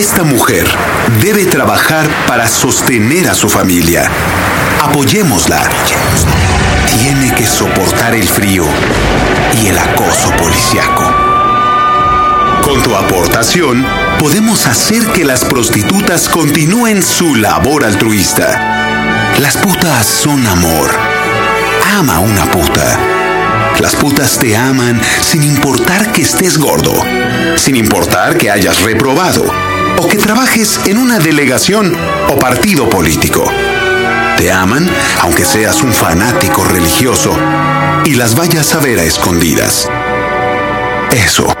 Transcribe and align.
Esta 0.00 0.24
mujer 0.24 0.66
debe 1.20 1.44
trabajar 1.44 2.08
para 2.26 2.48
sostener 2.48 3.28
a 3.28 3.34
su 3.34 3.50
familia. 3.50 4.10
Apoyémosla. 4.82 5.60
Tiene 6.88 7.34
que 7.34 7.44
soportar 7.44 8.14
el 8.14 8.26
frío 8.26 8.64
y 9.62 9.66
el 9.66 9.76
acoso 9.76 10.30
policiaco. 10.38 11.04
Con 12.64 12.82
tu 12.82 12.96
aportación, 12.96 13.84
podemos 14.18 14.66
hacer 14.66 15.06
que 15.08 15.26
las 15.26 15.44
prostitutas 15.44 16.30
continúen 16.30 17.02
su 17.02 17.34
labor 17.34 17.84
altruista. 17.84 19.34
Las 19.38 19.58
putas 19.58 20.06
son 20.06 20.46
amor. 20.46 20.90
Ama 21.98 22.20
una 22.20 22.50
puta. 22.50 22.98
Las 23.80 23.96
putas 23.96 24.38
te 24.38 24.56
aman 24.56 24.98
sin 25.20 25.42
importar 25.42 26.10
que 26.10 26.22
estés 26.22 26.56
gordo, 26.56 26.94
sin 27.56 27.76
importar 27.76 28.38
que 28.38 28.50
hayas 28.50 28.80
reprobado 28.80 29.69
o 30.00 30.08
que 30.08 30.16
trabajes 30.16 30.80
en 30.86 30.96
una 30.96 31.18
delegación 31.18 31.94
o 32.30 32.36
partido 32.38 32.88
político. 32.88 33.44
Te 34.38 34.50
aman 34.50 34.88
aunque 35.20 35.44
seas 35.44 35.82
un 35.82 35.92
fanático 35.92 36.64
religioso 36.64 37.36
y 38.06 38.14
las 38.14 38.34
vayas 38.34 38.74
a 38.74 38.78
ver 38.78 38.98
a 38.98 39.02
escondidas. 39.02 39.90
Eso, 41.12 41.54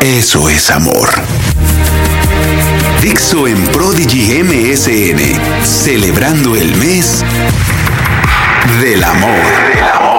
eso 0.00 0.48
es 0.48 0.68
amor. 0.70 1.10
Dixo 3.00 3.46
en 3.46 3.62
Prodigy 3.68 4.42
MSN, 4.42 5.64
celebrando 5.64 6.56
el 6.56 6.74
mes 6.76 7.24
del 8.80 9.04
amor. 9.04 9.30
Del 9.30 9.84
amor. 9.84 10.09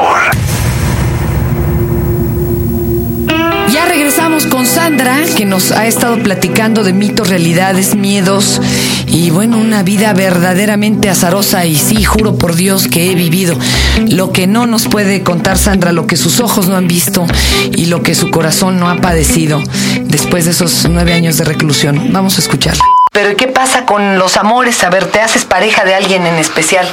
Con 4.45 4.65
Sandra, 4.65 5.19
que 5.35 5.45
nos 5.45 5.71
ha 5.71 5.87
estado 5.87 6.17
platicando 6.21 6.83
de 6.83 6.93
mitos, 6.93 7.29
realidades, 7.29 7.95
miedos 7.95 8.61
y 9.07 9.29
bueno, 9.29 9.57
una 9.57 9.83
vida 9.83 10.13
verdaderamente 10.13 11.09
azarosa 11.09 11.65
y 11.65 11.75
sí, 11.75 12.03
juro 12.03 12.35
por 12.37 12.55
Dios 12.55 12.87
que 12.87 13.11
he 13.11 13.15
vivido 13.15 13.57
lo 14.09 14.31
que 14.31 14.47
no 14.47 14.67
nos 14.67 14.87
puede 14.87 15.23
contar 15.23 15.57
Sandra, 15.57 15.91
lo 15.91 16.07
que 16.07 16.17
sus 16.17 16.39
ojos 16.39 16.67
no 16.67 16.75
han 16.75 16.87
visto 16.87 17.25
y 17.71 17.87
lo 17.87 18.03
que 18.03 18.15
su 18.15 18.31
corazón 18.31 18.79
no 18.79 18.89
ha 18.89 19.01
padecido 19.01 19.61
después 20.03 20.45
de 20.45 20.51
esos 20.51 20.87
nueve 20.89 21.13
años 21.13 21.37
de 21.37 21.43
reclusión. 21.43 22.11
Vamos 22.11 22.37
a 22.37 22.41
escucharla. 22.41 22.83
Pero 23.11 23.35
¿qué 23.35 23.47
pasa 23.47 23.85
con 23.85 24.17
los 24.17 24.37
amores? 24.37 24.83
A 24.83 24.89
ver, 24.89 25.05
¿te 25.05 25.19
haces 25.19 25.45
pareja 25.45 25.83
de 25.83 25.95
alguien 25.95 26.25
en 26.25 26.35
especial? 26.35 26.87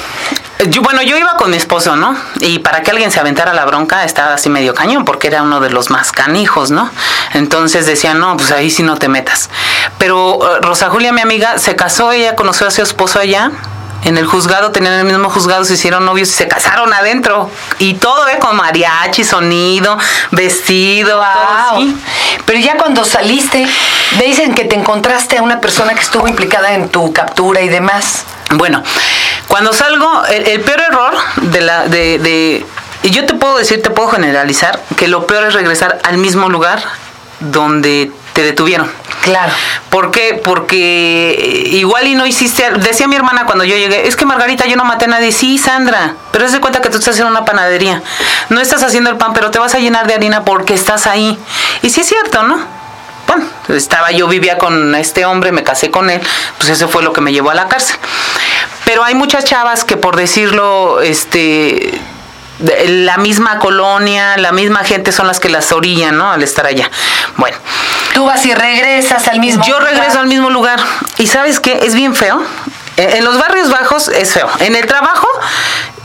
Yo, 0.67 0.83
bueno, 0.83 1.03
yo 1.03 1.17
iba 1.17 1.37
con 1.37 1.53
mi 1.53 1.57
esposo, 1.57 1.95
¿no? 1.95 2.17
Y 2.41 2.59
para 2.59 2.83
que 2.83 2.91
alguien 2.91 3.13
se 3.13 3.21
aventara 3.21 3.55
la 3.55 3.65
bronca 3.65 4.05
estaba 4.05 4.35
así 4.35 4.51
medio 4.51 4.75
cañón, 4.75 5.05
porque 5.05 5.29
era 5.29 5.43
uno 5.43 5.61
de 5.61 5.71
los 5.71 5.89
más 5.89 6.11
canijos, 6.11 6.73
¿no? 6.73 6.91
Entonces 7.35 7.87
decía, 7.87 8.15
no, 8.15 8.37
pues 8.37 8.51
ahí 8.51 8.69
sí 8.69 8.83
no 8.83 8.97
te 8.97 9.09
metas. 9.09 9.51
Pero 9.99 10.57
eh, 10.57 10.59
Rosa 10.61 10.91
Julia, 10.91 11.13
mi 11.13 11.21
amiga, 11.21 11.59
se 11.59 11.77
casó, 11.77 12.11
ella 12.11 12.35
conoció 12.35 12.67
a 12.67 12.73
su 12.73 12.83
esposo 12.83 13.21
allá. 13.21 13.53
En 14.05 14.17
el 14.17 14.27
juzgado, 14.27 14.73
tenían 14.73 14.95
el 14.95 15.05
mismo 15.05 15.29
juzgado, 15.31 15.65
se 15.65 15.75
hicieron 15.75 16.05
novios 16.05 16.29
y 16.29 16.33
se 16.33 16.49
casaron 16.49 16.93
adentro. 16.93 17.51
Y 17.79 17.95
todo, 17.95 18.29
¿eh? 18.29 18.39
Con 18.41 18.57
mariachi, 18.57 19.23
sonido, 19.23 19.97
vestido, 20.33 21.21
todo 21.21 21.23
así. 21.23 21.97
Pero 22.47 22.59
ya 22.59 22.77
cuando 22.77 23.05
saliste, 23.05 23.65
dicen 24.25 24.55
que 24.55 24.65
te 24.65 24.75
encontraste 24.75 25.39
a 25.39 25.43
una 25.43 25.61
persona 25.61 25.95
que 25.95 26.01
estuvo 26.01 26.27
implicada 26.27 26.75
en 26.75 26.89
tu 26.89 27.13
captura 27.13 27.61
y 27.61 27.69
demás. 27.69 28.25
Bueno, 28.55 28.83
cuando 29.49 29.73
salgo, 29.73 30.25
el, 30.27 30.47
el 30.47 30.61
peor 30.61 30.81
error 30.81 31.15
de 31.37 31.61
la 31.61 31.89
de, 31.89 32.19
de- 32.19 32.67
y 33.03 33.11
yo 33.11 33.25
te 33.27 33.35
puedo 33.35 33.57
decir, 33.57 33.83
te 33.83 33.91
puedo 33.91 34.09
generalizar 34.09 34.83
que 34.97 35.09
lo 35.09 35.27
peor 35.27 35.45
es 35.45 35.55
regresar 35.55 35.99
al 36.05 36.19
mismo 36.19 36.49
lugar 36.49 36.83
donde 37.41 38.11
te 38.33 38.43
detuvieron. 38.43 38.91
Claro. 39.23 39.53
¿Por 39.91 40.11
qué? 40.11 40.41
Porque 40.43 41.69
igual 41.73 42.07
y 42.09 42.15
no 42.15 42.27
hiciste, 42.27 42.71
decía 42.79 43.07
mi 43.09 43.17
hermana 43.17 43.47
cuando 43.47 43.65
yo 43.65 43.77
llegué, 43.77 44.07
es 44.09 44.17
que 44.17 44.25
Margarita 44.27 44.67
yo 44.67 44.77
no 44.77 44.85
maté 44.85 45.05
a 45.07 45.09
nadie, 45.09 45.33
sí, 45.33 45.59
Sandra, 45.59 46.15
pero 46.33 46.45
haz 46.47 46.53
de 46.53 46.61
cuenta 46.61 46.81
que 46.81 46.89
tú 46.89 46.99
estás 46.99 47.19
en 47.21 47.27
una 47.27 47.45
panadería, 47.45 48.03
no 48.49 48.61
estás 48.61 48.83
haciendo 48.83 49.11
el 49.11 49.17
pan, 49.17 49.33
pero 49.33 49.51
te 49.51 49.59
vas 49.59 49.75
a 49.75 49.79
llenar 49.79 50.07
de 50.07 50.15
harina 50.15 50.45
porque 50.45 50.75
estás 50.75 51.07
ahí. 51.07 51.39
Y 51.83 51.91
sí 51.91 52.01
es 52.01 52.09
cierto, 52.09 52.43
¿no? 52.43 52.59
Bueno, 53.27 53.45
estaba 53.69 54.11
yo 54.13 54.27
vivía 54.27 54.57
con 54.59 54.95
este 54.95 55.25
hombre, 55.27 55.53
me 55.53 55.63
casé 55.63 55.91
con 55.91 56.09
él, 56.11 56.21
pues 56.59 56.71
eso 56.71 56.89
fue 56.89 57.03
lo 57.03 57.13
que 57.13 57.21
me 57.21 57.33
llevó 57.33 57.51
a 57.51 57.55
la 57.55 57.69
cárcel. 57.69 57.97
Pero 58.89 59.05
hay 59.05 59.15
muchas 59.15 59.45
chavas 59.45 59.85
que 59.85 59.99
por 59.99 60.17
decirlo, 60.17 61.03
este 61.03 62.01
la 62.87 63.19
misma 63.19 63.59
colonia, 63.59 64.39
la 64.39 64.51
misma 64.51 64.83
gente 64.83 65.13
son 65.13 65.27
las 65.27 65.41
que 65.41 65.51
las 65.51 65.71
orillan, 65.73 66.17
¿no? 66.17 66.33
Al 66.33 66.43
estar 66.43 66.65
allá. 66.65 66.91
Bueno, 67.37 67.59
Tú 68.15 68.25
vas 68.25 68.47
y 68.47 68.55
regresas 68.55 69.29
al 69.29 69.41
mismo 69.41 69.63
yo 69.67 69.79
lugar. 69.79 69.93
regreso 69.93 70.19
al 70.21 70.27
mismo 70.27 70.49
lugar. 70.49 70.81
¿Y 71.19 71.27
sabes 71.27 71.61
qué? 71.61 71.81
Es 71.85 71.95
bien 71.95 72.17
feo. 72.17 72.43
Eh, 72.97 73.17
En 73.19 73.27
los 73.27 73.39
barrios 73.39 73.71
bajos 73.71 74.09
es 74.09 74.33
feo. 74.33 74.49
En 74.61 74.75
el 74.75 74.87
trabajo, 74.87 75.29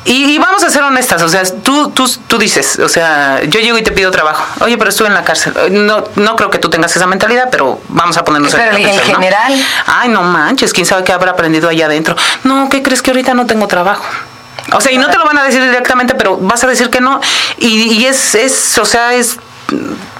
y, 0.06 0.34
y 0.34 0.38
vamos 0.38 0.64
a 0.64 0.70
ser 0.70 0.84
honestas, 0.84 1.22
o 1.22 1.30
sea, 1.30 1.44
tú, 1.64 1.90
tú, 1.92 2.10
tú 2.28 2.38
dices, 2.38 2.80
o 2.80 2.90
sea, 2.90 3.42
yo 3.44 3.60
llego 3.60 3.78
y 3.78 3.84
te 3.84 3.92
pido 3.92 4.12
trabajo. 4.12 4.44
Oye, 4.60 4.78
pero 4.78 4.90
estuve 4.90 5.08
en 5.08 5.14
la 5.14 5.24
cárcel. 5.24 5.54
No, 5.72 6.04
no 6.16 6.36
creo 6.36 6.50
que 6.50 6.60
tú 6.60 6.70
tengas 6.70 6.96
esa 6.96 7.08
mentalidad, 7.08 7.48
pero 7.50 7.80
vamos 7.90 8.18
a 8.18 8.26
ponernos 8.26 8.54
Pero 8.54 8.76
en 8.76 9.00
general. 9.00 9.54
Ay, 9.86 10.10
no 10.10 10.24
manches, 10.24 10.74
quién 10.74 10.86
sabe 10.86 11.04
qué 11.04 11.14
habrá 11.14 11.32
aprendido 11.32 11.70
allá 11.70 11.86
adentro. 11.86 12.16
No, 12.44 12.70
¿qué 12.70 12.84
crees 12.84 13.02
que 13.02 13.12
ahorita 13.12 13.34
no 13.34 13.46
tengo 13.46 13.68
trabajo? 13.68 14.06
O 14.74 14.82
sea, 14.82 14.92
y 14.92 14.98
no 14.98 15.10
te 15.10 15.18
lo 15.18 15.26
van 15.26 15.38
a 15.38 15.44
decir 15.44 15.62
directamente, 15.62 16.16
pero 16.16 16.38
vas 16.38 16.64
a 16.64 16.68
decir 16.68 16.90
que 16.90 17.00
no. 17.00 17.20
Y, 17.58 17.94
y 17.94 18.06
es, 18.06 18.36
es, 18.36 18.78
o 18.78 18.86
sea, 18.86 19.14
es 19.14 19.38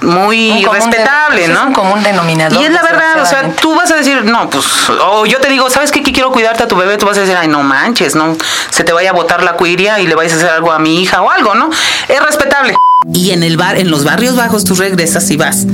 muy 0.00 0.64
respetable, 0.64 1.48
¿no? 1.48 1.60
es 1.60 1.66
un 1.66 1.72
común 1.72 2.02
denominador, 2.02 2.60
Y 2.60 2.64
es 2.64 2.72
la 2.72 2.82
verdad, 2.82 3.22
o 3.22 3.26
sea, 3.26 3.50
tú 3.60 3.74
vas 3.74 3.90
a 3.90 3.96
decir, 3.96 4.24
no, 4.24 4.50
pues, 4.50 4.66
o 4.90 5.26
yo 5.26 5.38
te 5.40 5.48
digo, 5.48 5.70
¿sabes 5.70 5.90
qué? 5.90 6.02
Que 6.02 6.12
quiero 6.12 6.30
cuidarte 6.30 6.62
a 6.62 6.68
tu 6.68 6.76
bebé, 6.76 6.96
tú 6.98 7.06
vas 7.06 7.16
a 7.16 7.20
decir, 7.20 7.36
ay, 7.36 7.48
no 7.48 7.62
manches, 7.62 8.14
no, 8.14 8.36
se 8.70 8.84
te 8.84 8.92
vaya 8.92 9.10
a 9.10 9.12
botar 9.12 9.42
la 9.42 9.54
cuiria 9.54 10.00
y 10.00 10.06
le 10.06 10.14
vayas 10.14 10.34
a 10.34 10.36
hacer 10.36 10.50
algo 10.50 10.72
a 10.72 10.78
mi 10.78 11.02
hija 11.02 11.22
o 11.22 11.30
algo, 11.30 11.54
¿no? 11.54 11.70
Es 12.08 12.22
respetable. 12.22 12.76
Y 13.12 13.30
en 13.32 13.42
el 13.42 13.56
bar, 13.56 13.76
en 13.76 13.90
los 13.90 14.04
barrios 14.04 14.36
bajos, 14.36 14.64
tú 14.64 14.74
regresas 14.74 15.30
y 15.30 15.36
vas. 15.36 15.66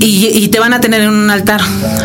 Y, 0.00 0.48
te 0.48 0.60
van 0.60 0.72
a 0.72 0.80
tener 0.80 1.02
en 1.02 1.10
un 1.10 1.28
altar, 1.28 1.60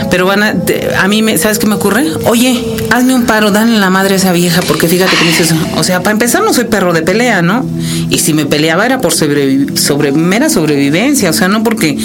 pero 0.09 0.25
van 0.25 0.41
a, 0.43 0.55
a 0.99 1.07
mí, 1.07 1.21
me, 1.21 1.37
¿sabes 1.37 1.59
qué 1.59 1.67
me 1.67 1.75
ocurre? 1.75 2.05
Oye, 2.25 2.63
hazme 2.91 3.13
un 3.13 3.25
paro, 3.25 3.51
dale 3.51 3.77
la 3.77 3.89
madre 3.91 4.15
a 4.15 4.17
esa 4.17 4.31
vieja, 4.33 4.61
porque 4.67 4.87
fíjate 4.87 5.15
que 5.15 5.23
me 5.23 5.29
dices, 5.29 5.53
o 5.77 5.83
sea, 5.83 6.01
para 6.01 6.11
empezar 6.13 6.41
no 6.43 6.53
soy 6.53 6.65
perro 6.65 6.91
de 6.93 7.03
pelea, 7.03 7.41
¿no? 7.41 7.65
Y 8.09 8.17
si 8.19 8.33
me 8.33 8.45
peleaba 8.45 8.85
era 8.85 8.99
por 8.99 9.13
sobrevi- 9.13 9.77
sobre 9.77 10.11
mera 10.11 10.49
sobrevivencia, 10.49 11.29
o 11.29 11.33
sea, 11.33 11.47
no 11.47 11.63
porque 11.63 11.95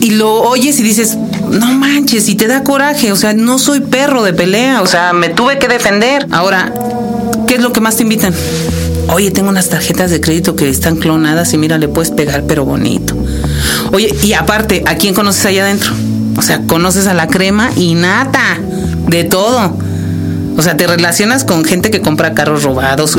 y 0.00 0.10
lo 0.10 0.32
oyes 0.40 0.80
y 0.80 0.82
dices, 0.82 1.16
no 1.50 1.66
manches, 1.74 2.28
y 2.28 2.34
te 2.34 2.48
da 2.48 2.64
coraje, 2.64 3.12
o 3.12 3.16
sea, 3.16 3.34
no 3.34 3.58
soy 3.58 3.80
perro 3.80 4.22
de 4.22 4.32
pelea, 4.32 4.80
o 4.82 4.86
sea, 4.86 5.12
me 5.12 5.28
tuve 5.28 5.58
que 5.58 5.68
defender. 5.68 6.26
Ahora, 6.30 6.72
¿qué 7.46 7.54
es 7.56 7.62
lo 7.62 7.72
que 7.72 7.80
más 7.80 7.96
te 7.96 8.02
invitan? 8.02 8.34
Oye, 9.08 9.30
tengo 9.30 9.50
unas 9.50 9.68
tarjetas 9.68 10.10
de 10.10 10.20
crédito 10.20 10.56
que 10.56 10.68
están 10.68 10.96
clonadas 10.96 11.52
y 11.52 11.58
mira, 11.58 11.78
le 11.78 11.88
puedes 11.88 12.10
pegar, 12.10 12.44
pero 12.48 12.64
bonito. 12.64 13.14
Oye, 13.92 14.14
y 14.22 14.32
aparte, 14.32 14.82
¿a 14.86 14.96
quién 14.96 15.14
conoces 15.14 15.44
allá 15.46 15.64
adentro? 15.64 15.92
O 16.36 16.42
sea, 16.42 16.62
conoces 16.66 17.06
a 17.06 17.14
la 17.14 17.28
crema 17.28 17.70
y 17.76 17.94
nata, 17.94 18.58
de 19.08 19.24
todo. 19.24 19.76
O 20.56 20.62
sea, 20.62 20.76
te 20.76 20.86
relacionas 20.86 21.44
con 21.44 21.64
gente 21.64 21.90
que 21.90 22.00
compra 22.00 22.34
carros 22.34 22.62
robados. 22.62 23.18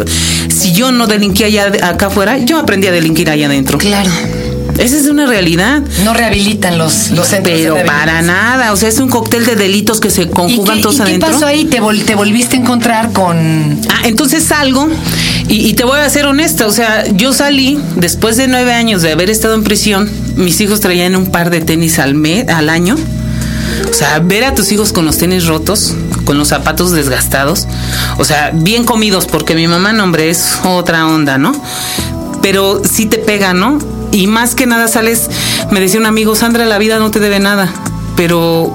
Si 0.50 0.74
yo 0.74 0.92
no 0.92 1.08
delinquí 1.08 1.44
allá 1.44 1.72
acá 1.84 2.08
afuera, 2.08 2.38
yo 2.38 2.59
aprendí 2.59 2.88
a 2.88 2.92
delinquir 2.92 3.30
allá 3.30 3.48
adentro. 3.48 3.78
Claro. 3.78 4.09
Esa 4.78 4.97
es 4.97 5.06
una 5.06 5.25
realidad. 5.25 5.81
No 6.03 6.13
rehabilitan 6.13 6.78
los, 6.78 7.11
los 7.11 7.28
centros 7.28 7.57
Pero 7.57 7.75
de 7.75 7.85
para 7.85 8.22
nada, 8.22 8.72
o 8.73 8.75
sea, 8.75 8.89
es 8.89 8.97
un 9.00 9.09
cóctel 9.09 9.45
de 9.45 9.56
delitos 9.56 10.00
que 10.00 10.09
se 10.09 10.23
¿Y 10.23 10.28
conjugan 10.29 10.78
qué, 10.78 10.81
todos 10.81 10.95
y 10.95 10.97
qué 10.97 11.03
adentro. 11.03 11.31
pasó 11.31 11.45
ahí? 11.45 11.66
¿Te, 11.66 11.81
vol- 11.81 12.03
te 12.03 12.16
volviste 12.16 12.57
a 12.57 12.59
encontrar 12.59 13.12
con... 13.13 13.79
Ah, 13.89 14.01
entonces 14.06 14.44
salgo 14.44 14.88
y, 15.47 15.67
y 15.67 15.73
te 15.73 15.83
voy 15.83 16.00
a 16.00 16.09
ser 16.09 16.25
honesta, 16.25 16.66
o 16.67 16.72
sea, 16.72 17.06
yo 17.12 17.33
salí 17.33 17.79
después 17.95 18.35
de 18.38 18.47
nueve 18.47 18.73
años 18.73 19.01
de 19.03 19.12
haber 19.12 19.29
estado 19.29 19.53
en 19.56 19.63
prisión, 19.63 20.09
mis 20.35 20.59
hijos 20.62 20.79
traían 20.79 21.16
un 21.16 21.28
par 21.28 21.50
de 21.50 21.62
tenis 21.62 22.00
al, 22.00 22.15
mes, 22.15 22.48
al 22.50 22.69
año. 22.69 22.95
O 23.89 23.94
sea, 23.94 24.19
ver 24.19 24.44
a 24.44 24.56
tus 24.56 24.71
hijos 24.71 24.92
con 24.92 25.06
los 25.06 25.18
tenis 25.18 25.45
rotos, 25.45 25.94
con 26.25 26.38
los 26.38 26.48
zapatos 26.48 26.92
desgastados, 26.92 27.68
o 28.18 28.25
sea, 28.25 28.51
bien 28.53 28.86
comidos, 28.86 29.25
porque 29.25 29.56
mi 29.56 29.68
mamá, 29.68 29.94
no, 29.94 30.03
hombre, 30.03 30.30
es 30.30 30.56
otra 30.63 31.06
onda, 31.07 31.38
¿no? 31.38 31.53
Pero 32.42 32.81
sí 32.89 33.06
te 33.06 33.18
pega, 33.19 33.53
¿no? 33.53 33.80
Y 34.13 34.27
más 34.27 34.56
que 34.56 34.65
nada 34.68 34.88
sales, 34.88 35.30
me 35.71 35.81
decía 35.81 36.00
un 36.00 36.06
amigo, 36.06 36.36
Sandra, 36.36 36.65
la 36.65 36.77
vida 36.77 37.00
no 37.00 37.12
te 37.12 37.19
debe 37.19 37.39
nada, 37.39 37.68
pero 38.15 38.74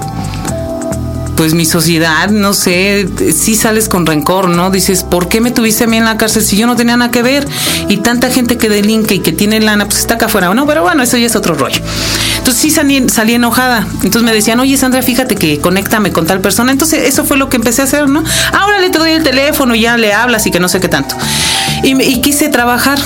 pues 1.39 1.53
mi 1.53 1.63
sociedad, 1.63 2.29
no 2.29 2.51
sé, 2.51 3.07
sí 3.33 3.55
sales 3.55 3.87
con 3.87 4.05
rencor, 4.05 4.49
¿no? 4.49 4.71
Dices, 4.71 5.05
¿por 5.05 5.29
qué 5.29 5.39
me 5.39 5.51
tuviste 5.51 5.85
a 5.85 5.87
mí 5.87 5.95
en 5.95 6.03
la 6.03 6.17
cárcel 6.17 6.43
si 6.43 6.57
yo 6.57 6.67
no 6.67 6.75
tenía 6.75 6.97
nada 6.97 7.11
que 7.11 7.23
ver? 7.23 7.47
Y 7.87 7.95
tanta 7.95 8.29
gente 8.29 8.57
que 8.57 8.67
delinque 8.67 9.15
y 9.15 9.19
que 9.19 9.31
tiene 9.31 9.61
lana, 9.61 9.85
pues 9.85 9.99
está 9.99 10.15
acá 10.15 10.25
afuera. 10.25 10.53
No, 10.53 10.67
pero 10.67 10.81
bueno, 10.81 11.01
eso 11.01 11.15
ya 11.15 11.27
es 11.27 11.37
otro 11.37 11.55
rollo. 11.55 11.81
Entonces 12.39 12.61
sí 12.61 12.71
salí, 12.71 13.07
salí 13.07 13.35
enojada. 13.35 13.87
Entonces 14.03 14.23
me 14.23 14.33
decían, 14.33 14.59
oye 14.59 14.75
Sandra, 14.75 15.01
fíjate 15.01 15.35
que 15.35 15.61
conéctame 15.61 16.11
con 16.11 16.25
tal 16.25 16.41
persona. 16.41 16.73
Entonces 16.73 17.07
eso 17.07 17.23
fue 17.23 17.37
lo 17.37 17.47
que 17.47 17.55
empecé 17.55 17.83
a 17.83 17.85
hacer, 17.85 18.09
¿no? 18.09 18.21
Ahora 18.51 18.79
le 18.79 18.89
te 18.89 18.99
doy 18.99 19.11
el 19.11 19.23
teléfono 19.23 19.75
y 19.75 19.79
ya 19.83 19.95
le 19.95 20.11
hablas 20.11 20.45
y 20.45 20.51
que 20.51 20.59
no 20.59 20.67
sé 20.67 20.81
qué 20.81 20.89
tanto. 20.89 21.15
Y, 21.83 22.19
quise 22.19 22.49
trabajar 22.49 22.99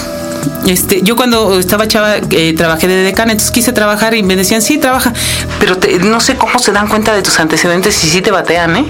este, 0.67 1.01
yo 1.01 1.15
cuando 1.15 1.59
estaba 1.59 1.87
chava 1.87 2.15
eh, 2.31 2.53
trabajé 2.57 2.87
de 2.87 2.95
decana, 3.03 3.31
entonces 3.33 3.51
quise 3.51 3.73
trabajar 3.73 4.13
y 4.15 4.23
me 4.23 4.35
decían, 4.35 4.61
sí, 4.61 4.77
trabaja, 4.77 5.13
pero 5.59 5.77
te- 5.77 5.99
no 5.99 6.19
sé 6.19 6.35
cómo 6.35 6.59
se 6.59 6.71
dan 6.71 6.87
cuenta 6.87 7.13
de 7.13 7.21
tus 7.21 7.39
antecedentes 7.39 8.03
y 8.03 8.09
sí 8.09 8.21
te 8.21 8.31
batean, 8.31 8.75
¿eh? 8.77 8.85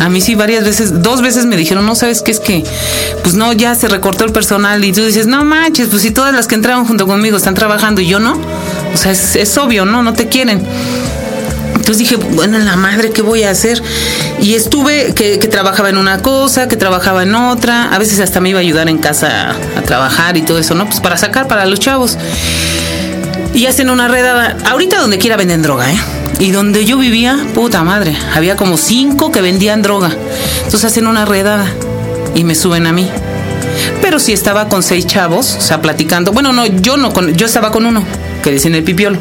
A 0.00 0.08
mí 0.08 0.20
sí 0.20 0.34
varias 0.34 0.64
veces, 0.64 1.02
dos 1.02 1.20
veces 1.22 1.46
me 1.46 1.56
dijeron, 1.56 1.84
no 1.86 1.94
sabes 1.94 2.22
qué 2.22 2.30
es 2.30 2.40
que, 2.40 2.64
pues 3.22 3.34
no, 3.34 3.52
ya 3.52 3.74
se 3.74 3.88
recortó 3.88 4.24
el 4.24 4.32
personal 4.32 4.84
y 4.84 4.92
tú 4.92 5.04
dices, 5.04 5.26
no 5.26 5.44
manches, 5.44 5.88
pues 5.88 6.02
si 6.02 6.10
todas 6.10 6.34
las 6.34 6.46
que 6.46 6.54
entraron 6.54 6.86
junto 6.86 7.06
conmigo 7.06 7.36
están 7.36 7.54
trabajando 7.54 8.00
y 8.00 8.06
yo 8.06 8.20
no, 8.20 8.38
o 8.92 8.96
sea, 8.96 9.12
es, 9.12 9.36
es 9.36 9.56
obvio, 9.58 9.84
¿no? 9.84 10.02
No 10.02 10.12
te 10.14 10.28
quieren. 10.28 10.62
Entonces 11.84 12.08
dije, 12.08 12.16
bueno, 12.16 12.58
la 12.60 12.76
madre, 12.76 13.10
¿qué 13.10 13.20
voy 13.20 13.42
a 13.42 13.50
hacer? 13.50 13.82
Y 14.40 14.54
estuve, 14.54 15.12
que, 15.12 15.38
que 15.38 15.48
trabajaba 15.48 15.90
en 15.90 15.98
una 15.98 16.22
cosa, 16.22 16.66
que 16.66 16.78
trabajaba 16.78 17.24
en 17.24 17.34
otra, 17.34 17.94
a 17.94 17.98
veces 17.98 18.20
hasta 18.20 18.40
me 18.40 18.48
iba 18.48 18.58
a 18.58 18.62
ayudar 18.62 18.88
en 18.88 18.96
casa 18.96 19.50
a, 19.50 19.78
a 19.78 19.82
trabajar 19.82 20.38
y 20.38 20.40
todo 20.40 20.58
eso, 20.58 20.74
¿no? 20.74 20.86
Pues 20.86 21.00
para 21.00 21.18
sacar 21.18 21.46
para 21.46 21.66
los 21.66 21.78
chavos. 21.78 22.16
Y 23.52 23.66
hacen 23.66 23.90
una 23.90 24.08
redada. 24.08 24.56
Ahorita 24.64 24.98
donde 24.98 25.18
quiera 25.18 25.36
venden 25.36 25.60
droga, 25.60 25.92
¿eh? 25.92 25.98
Y 26.38 26.52
donde 26.52 26.86
yo 26.86 26.96
vivía, 26.96 27.38
puta 27.52 27.84
madre, 27.84 28.16
había 28.34 28.56
como 28.56 28.78
cinco 28.78 29.30
que 29.30 29.42
vendían 29.42 29.82
droga. 29.82 30.10
Entonces 30.64 30.84
hacen 30.86 31.06
una 31.06 31.26
redada 31.26 31.66
y 32.34 32.44
me 32.44 32.54
suben 32.54 32.86
a 32.86 32.94
mí. 32.94 33.10
Pero 34.00 34.18
sí 34.18 34.32
estaba 34.32 34.70
con 34.70 34.82
seis 34.82 35.06
chavos, 35.06 35.54
o 35.58 35.60
sea, 35.60 35.82
platicando. 35.82 36.32
Bueno, 36.32 36.54
no, 36.54 36.64
yo 36.64 36.96
no, 36.96 37.12
con, 37.12 37.34
yo 37.34 37.44
estaba 37.44 37.70
con 37.70 37.84
uno, 37.84 38.02
que 38.42 38.52
decían 38.52 38.74
el 38.74 38.84
pipiolo. 38.84 39.18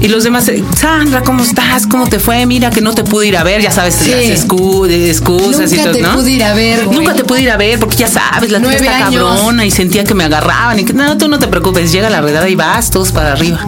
Y 0.00 0.06
los 0.08 0.22
demás, 0.22 0.48
eh, 0.48 0.62
Sandra, 0.76 1.22
¿cómo 1.24 1.42
estás? 1.42 1.86
¿Cómo 1.88 2.06
te 2.06 2.20
fue? 2.20 2.46
Mira 2.46 2.70
que 2.70 2.80
no 2.80 2.92
te 2.94 3.02
pude 3.02 3.26
ir 3.26 3.36
a 3.36 3.42
ver, 3.42 3.60
ya 3.60 3.72
sabes, 3.72 3.94
Sí. 3.96 4.10
las 4.10 4.20
excu- 4.46 4.88
excusas 4.88 5.72
y 5.72 5.76
todo, 5.78 5.92
te 5.92 6.02
¿no? 6.02 6.14
pude 6.14 6.30
ir 6.30 6.44
a 6.44 6.54
ver, 6.54 6.84
güey. 6.84 6.98
Nunca 6.98 7.14
te 7.14 7.24
pude 7.24 7.42
ir 7.42 7.50
a 7.50 7.56
ver 7.56 7.80
porque 7.80 7.96
ya 7.96 8.06
sabes, 8.08 8.50
la 8.52 8.60
tía 8.60 8.72
está 8.74 8.98
cabrona 9.00 9.64
y 9.66 9.70
sentía 9.72 10.04
que 10.04 10.14
me 10.14 10.22
agarraban 10.24 10.78
y 10.78 10.84
que 10.84 10.92
no, 10.92 11.18
tú 11.18 11.28
no 11.28 11.38
te 11.40 11.48
preocupes, 11.48 11.90
llega 11.90 12.08
la 12.10 12.20
redada 12.20 12.48
y 12.48 12.54
vas 12.54 12.90
todos 12.90 13.10
para 13.10 13.32
arriba. 13.32 13.58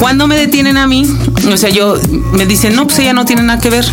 Cuando 0.00 0.26
me 0.28 0.36
detienen 0.38 0.76
a 0.78 0.86
mí, 0.86 1.04
o 1.52 1.56
sea, 1.56 1.68
yo 1.70 1.96
me 2.32 2.46
dicen, 2.46 2.74
no, 2.74 2.86
pues 2.86 2.98
ella 3.00 3.12
no 3.12 3.24
tiene 3.26 3.42
nada 3.42 3.60
que 3.60 3.68
ver, 3.68 3.84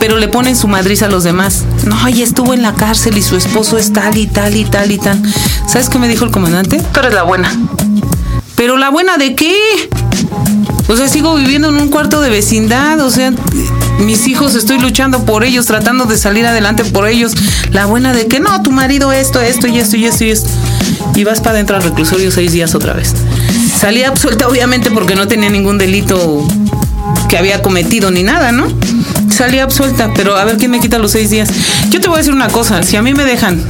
pero 0.00 0.18
le 0.18 0.28
ponen 0.28 0.54
su 0.56 0.68
madriz 0.68 1.02
a 1.02 1.08
los 1.08 1.24
demás. 1.24 1.64
No, 1.86 2.06
ella 2.08 2.24
estuvo 2.24 2.52
en 2.52 2.60
la 2.62 2.74
cárcel 2.74 3.16
y 3.16 3.22
su 3.22 3.36
esposo 3.36 3.78
es 3.78 3.92
tal 3.92 4.18
y 4.18 4.26
tal 4.26 4.54
y 4.56 4.64
tal 4.64 4.90
y 4.92 4.98
tal. 4.98 5.18
¿Sabes 5.66 5.88
qué 5.88 5.98
me 5.98 6.08
dijo 6.08 6.24
el 6.26 6.30
comandante? 6.30 6.82
Tú 6.92 7.00
eres 7.00 7.14
la 7.14 7.22
buena. 7.22 7.50
¿Pero 8.56 8.76
la 8.76 8.90
buena 8.90 9.16
de 9.16 9.36
qué? 9.36 9.54
O 10.88 10.96
sea, 10.96 11.06
sigo 11.06 11.34
viviendo 11.34 11.68
en 11.68 11.76
un 11.76 11.88
cuarto 11.88 12.20
de 12.22 12.30
vecindad, 12.30 12.98
o 13.00 13.10
sea, 13.10 13.32
mis 14.00 14.26
hijos 14.26 14.54
estoy 14.54 14.78
luchando 14.78 15.24
por 15.24 15.44
ellos, 15.44 15.66
tratando 15.66 16.06
de 16.06 16.16
salir 16.16 16.46
adelante 16.46 16.82
por 16.84 17.06
ellos. 17.06 17.34
La 17.72 17.84
buena 17.84 18.14
de 18.14 18.26
que 18.26 18.40
no, 18.40 18.62
tu 18.62 18.70
marido 18.70 19.12
esto, 19.12 19.40
esto 19.40 19.66
y 19.66 19.78
esto 19.78 19.96
y 19.96 20.06
esto 20.06 20.24
y 20.24 20.30
esto. 20.30 20.48
Y 21.14 21.24
vas 21.24 21.40
para 21.40 21.50
adentro 21.52 21.76
al 21.76 21.82
reclusorio 21.82 22.30
seis 22.30 22.52
días 22.52 22.74
otra 22.74 22.94
vez. 22.94 23.12
Salí 23.78 24.02
absuelta 24.02 24.48
obviamente 24.48 24.90
porque 24.90 25.14
no 25.14 25.28
tenía 25.28 25.50
ningún 25.50 25.76
delito 25.76 26.46
que 27.28 27.36
había 27.36 27.60
cometido 27.60 28.10
ni 28.10 28.22
nada, 28.22 28.50
¿no? 28.50 28.66
Salí 29.30 29.58
absuelta, 29.58 30.10
pero 30.14 30.36
a 30.36 30.44
ver 30.44 30.56
quién 30.56 30.70
me 30.70 30.80
quita 30.80 30.98
los 30.98 31.12
seis 31.12 31.28
días. 31.28 31.50
Yo 31.90 32.00
te 32.00 32.08
voy 32.08 32.16
a 32.16 32.18
decir 32.18 32.32
una 32.32 32.48
cosa, 32.48 32.82
si 32.82 32.96
a 32.96 33.02
mí 33.02 33.12
me 33.12 33.24
dejan 33.24 33.62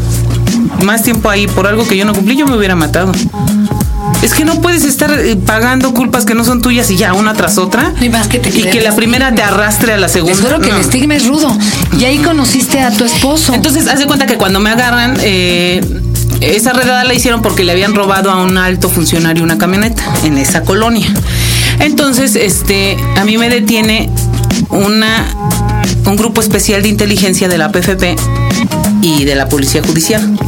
más 0.84 1.02
tiempo 1.02 1.28
ahí 1.28 1.46
por 1.48 1.66
algo 1.66 1.86
que 1.86 1.96
yo 1.96 2.04
no 2.04 2.14
cumplí, 2.14 2.36
yo 2.36 2.46
me 2.46 2.56
hubiera 2.56 2.76
matado. 2.76 3.12
Es 4.22 4.34
que 4.34 4.44
no 4.44 4.60
puedes 4.60 4.84
estar 4.84 5.10
eh, 5.12 5.36
pagando 5.36 5.94
culpas 5.94 6.24
que 6.24 6.34
no 6.34 6.44
son 6.44 6.60
tuyas 6.60 6.90
y 6.90 6.96
ya 6.96 7.12
una 7.14 7.34
tras 7.34 7.56
otra. 7.56 7.92
No, 7.96 8.04
y 8.04 8.08
más 8.08 8.26
que 8.26 8.38
te 8.40 8.48
y 8.50 8.64
que 8.64 8.80
la 8.80 8.94
primera 8.96 9.32
te 9.34 9.42
arrastre 9.42 9.92
a 9.92 9.96
la 9.96 10.08
segunda. 10.08 10.34
Les 10.36 10.44
juro 10.44 10.60
que 10.60 10.70
No. 10.70 10.74
el 10.76 10.80
estigma 10.80 11.14
es 11.14 11.26
rudo. 11.26 11.56
Y 11.98 12.04
ahí 12.04 12.18
conociste 12.18 12.80
a 12.80 12.90
tu 12.90 13.04
esposo. 13.04 13.54
Entonces, 13.54 13.86
haz 13.86 13.98
de 14.00 14.06
cuenta 14.06 14.26
que 14.26 14.36
cuando 14.36 14.58
me 14.58 14.70
agarran, 14.70 15.16
eh, 15.20 15.80
esa 16.40 16.72
redada 16.72 17.04
la 17.04 17.14
hicieron 17.14 17.42
porque 17.42 17.64
le 17.64 17.72
habían 17.72 17.94
robado 17.94 18.30
a 18.30 18.42
un 18.42 18.58
alto 18.58 18.88
funcionario 18.88 19.42
una 19.44 19.56
camioneta 19.58 20.02
en 20.24 20.36
esa 20.38 20.62
colonia. 20.62 21.06
Entonces, 21.80 22.34
este, 22.34 22.96
a 23.16 23.24
mí 23.24 23.38
me 23.38 23.48
detiene 23.48 24.10
una 24.70 25.26
un 26.06 26.16
grupo 26.16 26.40
especial 26.40 26.82
de 26.82 26.88
inteligencia 26.88 27.48
de 27.48 27.58
la 27.58 27.70
PFP 27.70 28.16
y 29.02 29.24
de 29.24 29.34
la 29.34 29.48
Policía 29.48 29.82
Judicial. 29.82 30.38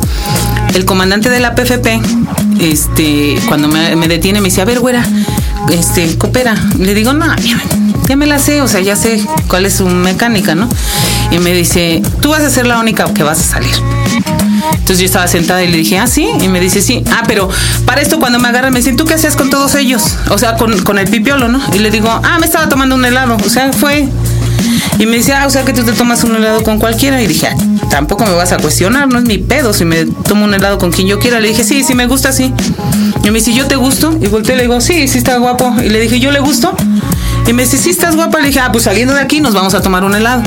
El 0.74 0.84
comandante 0.86 1.28
de 1.28 1.38
la 1.40 1.54
PFP, 1.54 2.00
este, 2.60 3.38
cuando 3.48 3.68
me, 3.68 4.08
detiene, 4.08 4.40
me 4.40 4.48
dice, 4.48 4.60
a 4.60 4.64
ver, 4.64 4.80
güera, 4.80 5.04
este, 5.70 6.16
coopera. 6.18 6.54
Le 6.78 6.94
digo, 6.94 7.12
no, 7.12 7.34
ya, 7.36 7.60
ya 8.08 8.16
me 8.16 8.26
la 8.26 8.38
sé, 8.38 8.60
o 8.60 8.68
sea, 8.68 8.80
ya 8.80 8.96
sé 8.96 9.24
cuál 9.48 9.66
es 9.66 9.74
su 9.74 9.86
mecánica, 9.86 10.54
¿no? 10.54 10.68
Y 11.30 11.38
me 11.38 11.52
dice, 11.52 12.02
tú 12.20 12.30
vas 12.30 12.42
a 12.42 12.50
ser 12.50 12.66
la 12.66 12.78
única 12.78 13.12
que 13.14 13.22
vas 13.22 13.40
a 13.40 13.42
salir. 13.42 13.74
Entonces 14.72 14.98
yo 14.98 15.06
estaba 15.06 15.28
sentada 15.28 15.62
y 15.62 15.68
le 15.68 15.78
dije, 15.78 15.98
ah, 15.98 16.06
sí. 16.06 16.28
Y 16.40 16.48
me 16.48 16.60
dice, 16.60 16.82
sí. 16.82 17.04
Ah, 17.12 17.22
pero 17.26 17.48
para 17.86 18.00
esto 18.00 18.18
cuando 18.18 18.38
me 18.38 18.48
agarran 18.48 18.72
me 18.72 18.80
dicen, 18.80 18.96
¿tú 18.96 19.04
qué 19.04 19.14
hacías 19.14 19.36
con 19.36 19.48
todos 19.50 19.74
ellos? 19.74 20.16
O 20.28 20.38
sea, 20.38 20.56
con, 20.56 20.82
con 20.82 20.98
el 20.98 21.08
pipiolo, 21.08 21.48
¿no? 21.48 21.60
Y 21.72 21.78
le 21.78 21.90
digo, 21.90 22.08
ah, 22.08 22.38
me 22.38 22.46
estaba 22.46 22.68
tomando 22.68 22.94
un 22.94 23.04
helado. 23.04 23.36
O 23.44 23.48
sea, 23.48 23.72
fue. 23.72 24.08
Y 24.98 25.06
me 25.06 25.16
dice, 25.16 25.32
ah, 25.32 25.46
o 25.46 25.50
sea 25.50 25.64
que 25.64 25.72
tú 25.72 25.84
te 25.84 25.92
tomas 25.92 26.24
un 26.24 26.36
helado 26.36 26.62
con 26.62 26.78
cualquiera. 26.78 27.22
Y 27.22 27.26
dije, 27.26 27.48
ah, 27.48 27.56
tampoco 27.90 28.24
me 28.24 28.32
vas 28.32 28.52
a 28.52 28.56
cuestionar, 28.56 29.08
no 29.08 29.18
es 29.18 29.24
mi 29.24 29.36
pedo 29.36 29.74
si 29.74 29.84
me 29.84 30.06
tomo 30.06 30.44
un 30.44 30.54
helado 30.54 30.78
con 30.78 30.92
quien 30.92 31.08
yo 31.08 31.18
quiera. 31.18 31.40
Le 31.40 31.48
dije, 31.48 31.64
sí, 31.64 31.82
sí 31.82 31.94
me 31.94 32.06
gusta, 32.06 32.32
sí. 32.32 32.54
Y 33.22 33.30
me 33.30 33.40
dice, 33.40 33.52
¿yo 33.52 33.66
te 33.66 33.76
gusto? 33.76 34.16
Y 34.22 34.28
volteé 34.28 34.54
y 34.54 34.56
le 34.58 34.62
digo, 34.62 34.80
sí, 34.80 35.08
sí 35.08 35.18
está 35.18 35.36
guapo. 35.36 35.74
Y 35.84 35.90
le 35.90 36.00
dije, 36.00 36.18
¿yo 36.18 36.30
le 36.30 36.40
gusto? 36.40 36.74
Y 37.46 37.52
me 37.52 37.64
dice, 37.64 37.76
sí 37.76 37.90
estás 37.90 38.16
guapa. 38.16 38.38
Le 38.38 38.46
dije, 38.46 38.60
ah, 38.60 38.72
pues 38.72 38.84
saliendo 38.84 39.12
de 39.12 39.20
aquí 39.20 39.40
nos 39.40 39.52
vamos 39.52 39.74
a 39.74 39.82
tomar 39.82 40.04
un 40.04 40.14
helado. 40.14 40.42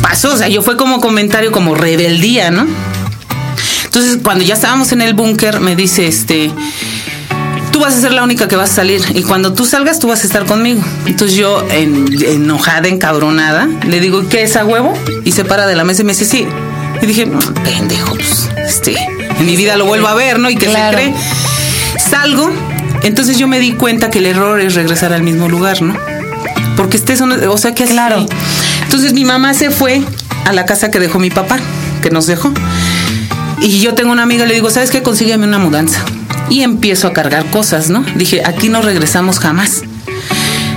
Pasó, 0.00 0.32
o 0.32 0.36
sea, 0.36 0.48
yo 0.48 0.62
fue 0.62 0.76
como 0.76 1.00
comentario, 1.00 1.52
como 1.52 1.74
rebeldía, 1.74 2.50
¿no? 2.50 2.66
Entonces, 3.84 4.18
cuando 4.22 4.44
ya 4.44 4.54
estábamos 4.54 4.92
en 4.92 5.02
el 5.02 5.14
búnker, 5.14 5.60
me 5.60 5.74
dice, 5.74 6.06
este, 6.06 6.52
tú 7.78 7.84
vas 7.84 7.94
a 7.94 8.00
ser 8.00 8.12
la 8.12 8.24
única 8.24 8.48
que 8.48 8.56
vas 8.56 8.72
a 8.72 8.74
salir 8.74 9.00
y 9.14 9.22
cuando 9.22 9.52
tú 9.52 9.64
salgas, 9.64 10.00
tú 10.00 10.08
vas 10.08 10.24
a 10.24 10.26
estar 10.26 10.44
conmigo. 10.46 10.82
Entonces 11.06 11.36
yo, 11.36 11.64
en- 11.70 12.08
enojada, 12.24 12.88
encabronada, 12.88 13.68
le 13.86 14.00
digo, 14.00 14.28
¿qué 14.28 14.42
es 14.42 14.56
a 14.56 14.64
huevo? 14.64 14.92
Y 15.24 15.30
se 15.30 15.44
para 15.44 15.64
de 15.64 15.76
la 15.76 15.84
mesa 15.84 16.02
y 16.02 16.04
me 16.04 16.12
dice, 16.12 16.24
sí. 16.24 16.44
Y 17.00 17.06
dije, 17.06 17.24
"Mm, 17.26 17.38
pendejo, 17.62 18.16
pues, 18.16 18.50
este, 18.66 18.96
en 19.38 19.46
mi 19.46 19.54
vida 19.54 19.76
lo 19.76 19.84
vuelvo 19.86 20.08
a 20.08 20.14
ver, 20.14 20.40
¿no? 20.40 20.50
Y 20.50 20.56
que 20.56 20.66
Claro. 20.66 20.98
se 20.98 21.04
cree. 21.04 21.14
Salgo, 22.00 22.50
entonces 23.04 23.38
yo 23.38 23.46
me 23.46 23.60
di 23.60 23.70
cuenta 23.74 24.10
que 24.10 24.18
el 24.18 24.26
error 24.26 24.60
es 24.60 24.74
regresar 24.74 25.12
al 25.12 25.22
mismo 25.22 25.48
lugar, 25.48 25.80
¿no? 25.80 25.94
Porque 26.76 26.96
estés, 26.96 27.20
o 27.20 27.58
sea, 27.58 27.74
que 27.76 27.84
Claro. 27.84 28.26
Entonces 28.82 29.12
mi 29.12 29.24
mamá 29.24 29.54
se 29.54 29.70
fue 29.70 30.02
a 30.46 30.52
la 30.52 30.66
casa 30.66 30.90
que 30.90 30.98
dejó 30.98 31.20
mi 31.20 31.30
papá, 31.30 31.58
que 32.02 32.10
nos 32.10 32.26
dejó. 32.26 32.52
Y 33.60 33.78
yo 33.80 33.94
tengo 33.94 34.10
una 34.10 34.24
amiga, 34.24 34.46
le 34.46 34.54
digo, 34.54 34.68
¿sabes 34.68 34.90
qué? 34.90 35.04
Consígueme 35.04 35.46
una 35.46 35.58
mudanza. 35.60 36.04
Y 36.50 36.62
empiezo 36.62 37.08
a 37.08 37.12
cargar 37.12 37.46
cosas, 37.50 37.90
¿no? 37.90 38.04
Dije, 38.16 38.42
aquí 38.44 38.68
no 38.68 38.82
regresamos 38.82 39.38
jamás. 39.38 39.82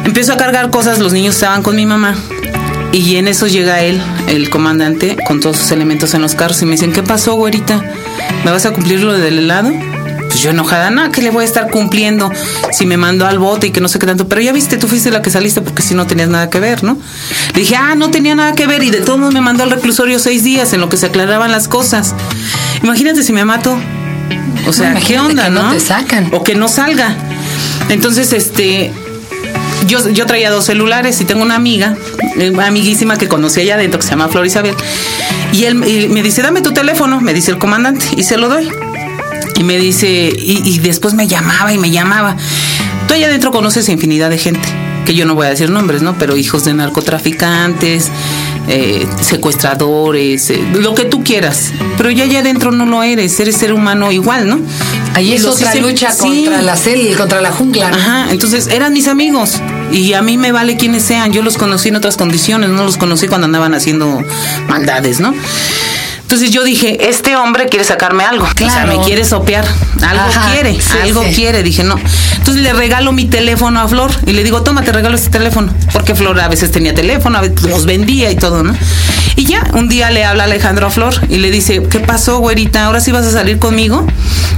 Empiezo 0.03 0.33
a 0.33 0.37
cargar 0.37 0.69
cosas, 0.71 0.99
los 0.99 1.13
niños 1.13 1.35
estaban 1.35 1.63
con 1.63 1.75
mi 1.75 1.85
mamá. 1.85 2.15
Y 2.91 3.15
en 3.15 3.27
eso 3.27 3.47
llega 3.47 3.81
él, 3.81 4.01
el 4.27 4.49
comandante, 4.49 5.15
con 5.25 5.39
todos 5.39 5.57
sus 5.57 5.71
elementos 5.71 6.13
en 6.13 6.21
los 6.21 6.35
carros 6.35 6.61
y 6.61 6.65
me 6.65 6.71
dicen, 6.71 6.91
¿qué 6.91 7.03
pasó, 7.03 7.35
güerita? 7.35 7.81
¿Me 8.43 8.51
vas 8.51 8.65
a 8.65 8.73
cumplir 8.73 9.01
lo 9.01 9.13
del 9.13 9.39
helado? 9.39 9.71
Pues 10.27 10.41
yo 10.41 10.49
enojada, 10.49 10.91
no, 10.91 11.09
que 11.11 11.21
le 11.21 11.29
voy 11.29 11.43
a 11.43 11.45
estar 11.45 11.69
cumpliendo 11.69 12.29
si 12.71 12.85
me 12.85 12.97
mandó 12.97 13.25
al 13.25 13.39
bote 13.39 13.67
y 13.67 13.71
que 13.71 13.79
no 13.79 13.87
sé 13.87 13.97
qué 13.97 14.07
tanto. 14.07 14.27
Pero 14.27 14.41
ya 14.41 14.51
viste, 14.51 14.77
tú 14.77 14.87
fuiste 14.87 15.09
la 15.09 15.21
que 15.21 15.29
saliste 15.29 15.61
porque 15.61 15.81
si 15.81 15.95
no 15.95 16.05
tenías 16.05 16.27
nada 16.27 16.49
que 16.49 16.59
ver, 16.59 16.83
¿no? 16.83 16.97
Le 17.53 17.61
dije, 17.61 17.77
ah, 17.77 17.95
no 17.95 18.11
tenía 18.11 18.35
nada 18.35 18.53
que 18.53 18.67
ver 18.67 18.83
y 18.83 18.89
de 18.89 18.99
todos 18.99 19.19
modos 19.19 19.33
me 19.33 19.41
mandó 19.41 19.63
al 19.63 19.71
reclusorio 19.71 20.19
seis 20.19 20.43
días 20.43 20.73
en 20.73 20.81
lo 20.81 20.89
que 20.89 20.97
se 20.97 21.05
aclaraban 21.05 21.51
las 21.51 21.69
cosas. 21.69 22.13
Imagínate 22.83 23.23
si 23.23 23.31
me 23.31 23.45
mato. 23.45 23.77
O 24.67 24.73
sea, 24.73 24.93
No, 24.93 24.99
¿qué 25.05 25.19
onda, 25.19 25.45
que 25.45 25.49
no 25.51 25.63
no? 25.63 25.73
te 25.73 25.79
sacan. 25.79 26.29
O 26.31 26.43
que 26.43 26.55
no 26.55 26.67
salga. 26.67 27.15
Entonces, 27.89 28.31
este, 28.33 28.91
yo, 29.87 30.07
yo 30.09 30.25
traía 30.25 30.49
dos 30.51 30.65
celulares 30.65 31.19
y 31.21 31.25
tengo 31.25 31.41
una 31.41 31.55
amiga, 31.55 31.95
eh, 32.37 32.49
una 32.51 32.67
amiguísima 32.67 33.17
que 33.17 33.27
conocí 33.27 33.61
allá 33.61 33.75
adentro 33.75 33.99
que 33.99 34.05
se 34.05 34.11
llama 34.11 34.27
Flor 34.29 34.45
Isabel. 34.45 34.75
Y 35.51 35.65
él 35.65 35.83
y 35.85 36.07
me 36.07 36.23
dice, 36.23 36.41
dame 36.41 36.61
tu 36.61 36.71
teléfono, 36.71 37.19
me 37.19 37.33
dice 37.33 37.51
el 37.51 37.57
comandante, 37.57 38.05
y 38.15 38.23
se 38.23 38.37
lo 38.37 38.47
doy. 38.47 38.69
Y 39.57 39.63
me 39.63 39.77
dice, 39.77 40.31
y, 40.35 40.61
y 40.65 40.79
después 40.79 41.13
me 41.13 41.27
llamaba 41.27 41.73
y 41.73 41.77
me 41.77 41.91
llamaba. 41.91 42.37
Tú 43.07 43.13
allá 43.15 43.27
adentro 43.27 43.51
conoces 43.51 43.89
infinidad 43.89 44.29
de 44.29 44.37
gente, 44.37 44.67
que 45.05 45.13
yo 45.13 45.25
no 45.25 45.35
voy 45.35 45.47
a 45.47 45.49
decir 45.49 45.69
nombres, 45.69 46.01
¿no? 46.01 46.15
Pero 46.17 46.37
hijos 46.37 46.63
de 46.63 46.73
narcotraficantes, 46.73 48.09
eh, 48.67 49.05
secuestradores, 49.21 50.49
eh, 50.49 50.61
lo 50.73 50.93
que 50.95 51.05
tú 51.05 51.23
quieras. 51.23 51.71
Pero 51.97 52.09
ya 52.11 52.23
allá 52.23 52.39
adentro 52.39 52.71
no 52.71 52.85
lo 52.85 53.03
eres, 53.03 53.39
eres 53.39 53.57
ser 53.57 53.73
humano 53.73 54.11
igual, 54.11 54.47
¿no? 54.47 54.59
Ahí 55.13 55.33
es 55.33 55.45
otra 55.45 55.71
hice- 55.71 55.81
lucha 55.81 56.11
Sí. 56.11 56.19
contra 56.45 56.61
la 56.61 56.77
selva, 56.77 57.17
contra 57.17 57.41
la 57.41 57.51
jungla. 57.51 57.89
¿no? 57.91 57.97
Ajá, 57.97 58.31
entonces 58.31 58.67
eran 58.67 58.93
mis 58.93 59.07
amigos 59.07 59.55
y 59.91 60.13
a 60.13 60.21
mí 60.21 60.37
me 60.37 60.51
vale 60.51 60.77
quienes 60.77 61.03
sean. 61.03 61.33
Yo 61.33 61.41
los 61.41 61.57
conocí 61.57 61.89
en 61.89 61.97
otras 61.97 62.15
condiciones, 62.17 62.69
no 62.69 62.83
los 62.85 62.97
conocí 62.97 63.27
cuando 63.27 63.45
andaban 63.45 63.73
haciendo 63.73 64.23
maldades, 64.69 65.19
¿no? 65.19 65.33
Entonces 66.31 66.51
yo 66.51 66.63
dije, 66.63 67.09
este 67.09 67.35
hombre 67.35 67.67
quiere 67.67 67.83
sacarme 67.83 68.23
algo. 68.23 68.45
O 68.45 68.47
sea, 68.47 68.55
Claro. 68.85 68.97
me 68.99 69.03
quiere 69.03 69.25
sopear. 69.25 69.65
Algo 70.01 70.23
Ajá, 70.29 70.53
quiere, 70.53 70.79
sí, 70.79 70.97
algo 71.03 71.23
sí. 71.25 71.33
quiere. 71.35 71.61
Dije, 71.61 71.83
no. 71.83 71.99
Entonces 72.37 72.63
le 72.63 72.71
regalo 72.71 73.11
mi 73.11 73.25
teléfono 73.25 73.81
a 73.81 73.87
Flor 73.89 74.11
y 74.25 74.31
le 74.31 74.45
digo, 74.45 74.63
toma, 74.63 74.81
te 74.81 74.93
regalo 74.93 75.13
este 75.15 75.29
teléfono. 75.29 75.73
Porque 75.91 76.15
Flor 76.15 76.39
a 76.39 76.47
veces 76.47 76.71
tenía 76.71 76.95
teléfono, 76.95 77.37
a 77.37 77.41
veces 77.41 77.63
los 77.63 77.85
vendía 77.85 78.31
y 78.31 78.37
todo, 78.37 78.63
¿no? 78.63 78.73
Y 79.35 79.43
ya, 79.43 79.67
un 79.73 79.89
día 79.89 80.09
le 80.09 80.23
habla 80.23 80.45
Alejandro 80.45 80.87
a 80.87 80.89
Flor 80.89 81.13
y 81.27 81.39
le 81.39 81.51
dice, 81.51 81.83
¿qué 81.89 81.99
pasó, 81.99 82.39
güerita? 82.39 82.85
¿Ahora 82.85 83.01
sí 83.01 83.11
vas 83.11 83.25
a 83.25 83.31
salir 83.31 83.59
conmigo? 83.59 84.07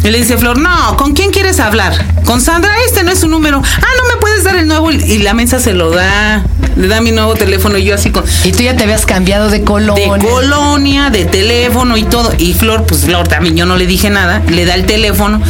Y 0.03 0.10
le 0.12 0.20
dice 0.20 0.38
Flor, 0.38 0.60
no, 0.60 0.96
¿con 0.96 1.13
quién 1.13 1.32
quieres 1.32 1.60
hablar? 1.60 1.94
¿Con 2.24 2.39
Sandra? 2.39 2.72
Este 2.86 3.03
no 3.03 3.10
es 3.10 3.20
su 3.20 3.27
número. 3.30 3.60
Ah, 3.63 3.88
no 3.98 4.13
me 4.13 4.20
puedes 4.22 4.44
dar 4.44 4.58
el 4.58 4.68
nuevo. 4.68 4.92
Y 4.92 5.18
la 5.20 5.34
mensa 5.34 5.60
se 5.60 5.74
lo 5.74 5.89
da. 5.89 6.46
Le 6.75 6.88
da 6.88 7.01
mi 7.01 7.12
nuevo 7.12 7.34
teléfono 7.36 7.77
y 7.77 7.84
yo 7.84 7.96
así 7.96 8.10
con... 8.10 8.24
Y 8.44 8.51
tú 8.51 8.63
ya 8.63 8.75
te 8.75 8.84
habías 8.84 9.06
cambiado 9.06 9.50
de 9.50 9.60
De 9.60 9.63
colonia. 9.65 10.08
colonia, 10.20 11.10
de 11.10 11.25
teléfono 11.25 11.98
y 11.98 12.03
todo. 12.03 12.34
Y 12.38 12.53
Flor, 12.53 12.86
pues 12.86 13.01
Flor 13.01 13.27
también, 13.27 13.56
yo 13.56 13.65
no 13.65 13.75
le 13.75 13.86
dije 13.86 14.10
nada. 14.10 14.42
Le 14.50 14.65
da 14.65 14.75
el 14.75 14.86
teléfono 14.86 15.42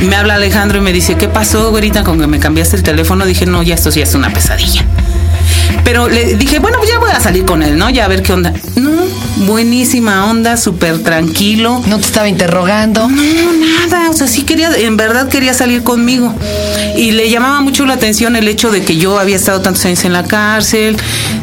y 0.00 0.04
me 0.04 0.16
habla 0.16 0.34
Alejandro 0.34 0.78
y 0.78 0.80
me 0.80 0.92
dice, 0.92 1.16
¿qué 1.16 1.28
pasó, 1.28 1.70
güerita, 1.70 2.02
con 2.04 2.18
que 2.20 2.26
me 2.26 2.38
cambiaste 2.38 2.76
el 2.76 2.82
teléfono? 2.82 3.24
Dije, 3.24 3.46
no, 3.46 3.62
ya 3.62 3.74
esto 3.74 3.90
sí 3.92 4.00
es 4.00 4.14
una 4.14 4.32
pesadilla. 4.32 4.84
Pero 5.84 6.08
le 6.08 6.36
dije, 6.36 6.58
bueno, 6.60 6.78
pues 6.78 6.90
ya 6.90 6.98
voy 6.98 7.10
a 7.10 7.18
salir 7.20 7.44
con 7.44 7.62
él, 7.62 7.76
¿no? 7.76 7.90
Ya 7.90 8.04
a 8.04 8.08
ver 8.08 8.22
qué 8.22 8.32
onda. 8.32 8.52
No, 8.76 8.90
buenísima 9.46 10.26
onda, 10.30 10.56
súper 10.56 11.02
tranquilo. 11.02 11.82
No 11.86 11.98
te 11.98 12.06
estaba 12.06 12.28
interrogando. 12.28 13.08
No, 13.08 13.52
nada, 13.88 14.10
o 14.10 14.12
sea, 14.12 14.28
sí 14.28 14.42
quería, 14.42 14.70
en 14.76 14.96
verdad 14.96 15.28
quería 15.28 15.54
salir 15.54 15.82
conmigo. 15.82 16.32
Y 16.96 17.12
le 17.12 17.30
llamaba 17.30 17.60
mucho 17.60 17.86
la 17.86 17.94
atención 17.94 18.36
el 18.36 18.48
hecho 18.48 18.70
de 18.70 18.82
que 18.82 18.96
yo 18.96 19.18
había 19.18 19.36
estado 19.36 19.60
tantos 19.60 19.84
años 19.86 20.04
en 20.04 20.12
la 20.12 20.24
cárcel, 20.24 20.96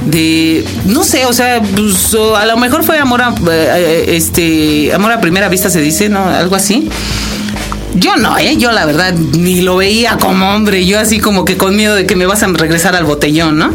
de, 0.06 0.66
no 0.86 1.04
sé, 1.04 1.26
o 1.26 1.34
sea, 1.34 1.62
pues, 1.62 2.16
a 2.38 2.46
lo 2.46 2.58
mejor 2.58 2.84
fue 2.84 2.98
amor 3.00 3.22
a, 3.22 3.34
eh, 3.52 4.16
este, 4.16 4.94
amor 4.94 5.12
a 5.12 5.22
primera 5.22 5.50
vista 5.50 5.70
se 5.70 5.82
dice, 5.82 6.10
¿no? 6.10 6.26
Algo 6.26 6.56
así. 6.56 6.90
Yo 7.96 8.16
no, 8.18 8.38
¿eh? 8.38 8.56
Yo 8.58 8.72
la 8.72 8.86
verdad 8.86 9.14
ni 9.14 9.62
lo 9.62 9.78
veía 9.78 10.18
como 10.18 10.54
hombre, 10.54 10.86
yo 10.86 11.00
así 11.00 11.20
como 11.20 11.44
que 11.44 11.58
con 11.58 11.76
miedo 11.76 11.96
de 11.96 12.06
que 12.06 12.16
me 12.16 12.28
vas 12.28 12.44
a 12.44 12.48
regresar 12.48 12.96
al 12.96 13.04
botellón, 13.04 13.58
¿no? 13.58 13.74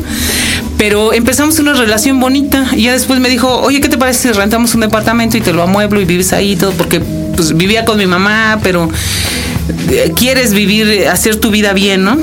Pero 0.78 1.12
empezamos 1.12 1.59
una 1.59 1.73
relación 1.73 2.21
bonita 2.21 2.66
y 2.73 2.83
ya 2.83 2.93
después 2.93 3.19
me 3.21 3.28
dijo, 3.28 3.61
oye, 3.61 3.81
¿qué 3.81 3.88
te 3.88 3.99
parece 3.99 4.28
si 4.28 4.33
rentamos 4.33 4.75
un 4.75 4.81
departamento 4.81 5.37
y 5.37 5.40
te 5.40 5.52
lo 5.52 5.62
amueblo 5.62 6.00
y 6.00 6.04
vives 6.04 6.33
ahí 6.33 6.52
y 6.52 6.57
todo? 6.57 6.73
Porque 6.73 7.00
pues 7.00 7.57
vivía 7.57 7.85
con 7.85 7.99
mi 7.99 8.07
mamá, 8.07 8.59
pero 8.62 8.88
quieres 10.16 10.52
vivir, 10.52 10.88
eh, 10.88 11.09
hacer 11.09 11.37
tu 11.37 11.50
vida 11.50 11.73
bien, 11.73 12.04
¿no? 12.04 12.18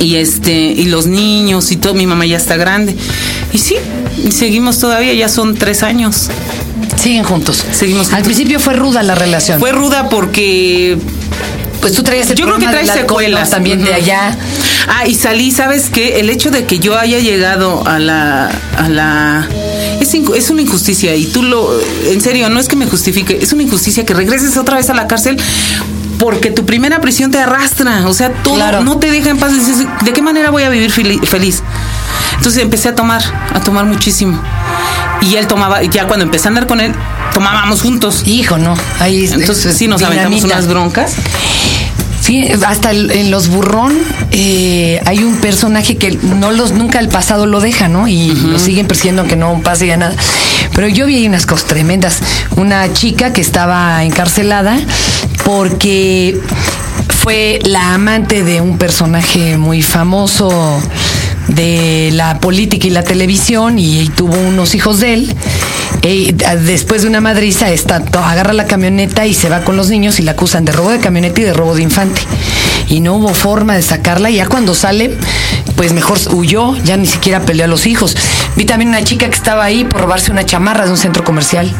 Y 0.00 0.16
este, 0.16 0.52
y 0.52 0.86
los 0.86 1.06
niños 1.06 1.70
y 1.72 1.76
todo, 1.76 1.94
mi 1.94 2.06
mamá 2.06 2.26
ya 2.26 2.36
está 2.36 2.56
grande. 2.56 2.94
Y 3.52 3.58
sí, 3.58 3.76
seguimos 4.30 4.78
todavía, 4.78 5.12
ya 5.14 5.28
son 5.28 5.54
tres 5.54 5.82
años. 5.82 6.28
Siguen 7.00 7.24
juntos. 7.24 7.64
Seguimos 7.72 8.08
Al 8.08 8.14
juntos. 8.16 8.26
principio 8.26 8.60
fue 8.60 8.74
ruda 8.74 9.02
la 9.02 9.14
relación. 9.14 9.58
Fue 9.60 9.72
ruda 9.72 10.08
porque 10.08 10.98
pues 11.80 11.92
tú 11.92 12.02
traías 12.02 12.30
el 12.30 12.36
Yo 12.36 12.44
creo 12.46 12.56
que 12.56 12.64
problema 12.64 12.72
trae 12.72 12.82
del 12.96 13.02
alcohol, 13.02 13.22
secuelas. 13.24 13.50
también 13.50 13.84
de 13.84 13.92
allá. 13.94 14.36
Ah, 14.88 15.06
y 15.06 15.14
salí, 15.14 15.50
¿sabes 15.50 15.90
qué? 15.90 16.18
El 16.20 16.30
hecho 16.30 16.50
de 16.50 16.64
que 16.64 16.78
yo 16.78 16.98
haya 16.98 17.18
llegado 17.18 17.86
a 17.86 17.98
la... 17.98 18.50
A 18.78 18.88
la 18.88 19.48
es 20.34 20.50
una 20.50 20.62
injusticia 20.62 21.14
y 21.16 21.26
tú 21.26 21.42
lo... 21.42 21.78
En 22.06 22.20
serio, 22.20 22.48
no 22.50 22.60
es 22.60 22.68
que 22.68 22.76
me 22.76 22.86
justifique, 22.86 23.38
es 23.40 23.52
una 23.52 23.62
injusticia 23.62 24.04
que 24.04 24.14
regreses 24.14 24.56
otra 24.56 24.76
vez 24.76 24.90
a 24.90 24.94
la 24.94 25.06
cárcel 25.06 25.36
porque 26.18 26.50
tu 26.50 26.64
primera 26.66 27.00
prisión 27.00 27.30
te 27.30 27.38
arrastra, 27.38 28.06
o 28.06 28.14
sea, 28.14 28.30
todo 28.30 28.54
Claro. 28.56 28.82
no 28.84 28.98
te 28.98 29.10
deja 29.10 29.30
en 29.30 29.38
paz. 29.38 29.52
¿de 30.04 30.12
qué 30.12 30.22
manera 30.22 30.50
voy 30.50 30.62
a 30.62 30.68
vivir 30.68 30.90
feli- 30.92 31.24
feliz? 31.26 31.62
Entonces 32.36 32.62
empecé 32.62 32.88
a 32.90 32.94
tomar, 32.94 33.22
a 33.54 33.60
tomar 33.60 33.84
muchísimo. 33.84 34.40
Y 35.22 35.36
él 35.36 35.46
tomaba, 35.46 35.82
ya 35.82 36.06
cuando 36.06 36.24
empecé 36.24 36.48
a 36.48 36.50
andar 36.50 36.66
con 36.66 36.80
él, 36.80 36.92
tomábamos 37.32 37.80
juntos. 37.82 38.22
Hijo, 38.26 38.58
no. 38.58 38.74
Ahí 39.00 39.24
Entonces 39.32 39.76
sí 39.76 39.88
nos 39.88 40.02
aventamos 40.02 40.36
dinamita. 40.42 40.58
unas 40.58 40.68
broncas. 40.68 41.14
Sí, 42.20 42.48
hasta 42.66 42.92
en 42.92 43.30
los 43.30 43.48
burrón 43.48 43.92
eh, 44.30 44.98
hay 45.04 45.22
un 45.24 45.36
personaje 45.36 45.96
que 45.98 46.12
no 46.22 46.52
los 46.52 46.72
nunca 46.72 46.98
el 46.98 47.08
pasado 47.08 47.44
lo 47.44 47.60
deja, 47.60 47.88
¿no? 47.88 48.08
Y 48.08 48.30
lo 48.34 48.58
siguen 48.58 48.86
persiguiendo 48.86 49.20
aunque 49.22 49.36
no 49.36 49.60
pase 49.62 49.86
ya 49.86 49.98
nada. 49.98 50.14
Pero 50.74 50.88
yo 50.88 51.04
vi 51.06 51.26
unas 51.26 51.44
cosas 51.44 51.66
tremendas. 51.66 52.20
Una 52.56 52.90
chica 52.94 53.32
que 53.34 53.42
estaba 53.42 54.02
encarcelada 54.04 54.78
porque 55.44 56.40
fue 57.08 57.58
la 57.64 57.94
amante 57.94 58.42
de 58.42 58.60
un 58.60 58.78
personaje 58.78 59.56
muy 59.56 59.82
famoso 59.82 60.80
de 61.48 62.10
la 62.12 62.40
política 62.40 62.86
y 62.86 62.90
la 62.90 63.02
televisión 63.02 63.78
y, 63.78 64.08
tuvo 64.08 64.34
unos 64.34 64.74
hijos 64.74 65.00
de 65.00 65.14
él. 65.14 65.34
Eh, 66.06 66.34
después 66.66 67.00
de 67.02 67.08
una 67.08 67.20
madriza, 67.22 67.70
esta 67.70 68.00
to- 68.04 68.18
agarra 68.18 68.52
la 68.52 68.66
camioneta 68.66 69.24
y 69.26 69.32
se 69.34 69.48
va 69.48 69.60
con 69.62 69.76
los 69.76 69.88
niños 69.88 70.20
y 70.20 70.22
la 70.22 70.32
acusan 70.32 70.64
de 70.66 70.72
robo 70.72 70.90
de 70.90 70.98
camioneta 70.98 71.40
y 71.40 71.44
de 71.44 71.54
robo 71.54 71.74
de 71.74 71.82
infante. 71.82 72.20
Y 72.88 73.00
no 73.00 73.14
hubo 73.14 73.32
forma 73.32 73.74
de 73.74 73.80
sacarla. 73.82 74.28
Y 74.30 74.36
ya 74.36 74.46
cuando 74.46 74.74
sale, 74.74 75.16
pues 75.76 75.94
mejor 75.94 76.18
huyó, 76.30 76.76
ya 76.84 76.98
ni 76.98 77.06
siquiera 77.06 77.40
peleó 77.40 77.64
a 77.64 77.68
los 77.68 77.86
hijos. 77.86 78.14
Vi 78.56 78.66
también 78.66 78.90
una 78.90 79.02
chica 79.02 79.26
que 79.28 79.34
estaba 79.34 79.64
ahí 79.64 79.84
por 79.84 80.02
robarse 80.02 80.30
una 80.30 80.44
chamarra 80.44 80.84
de 80.84 80.90
un 80.90 80.98
centro 80.98 81.24
comercial. 81.24 81.72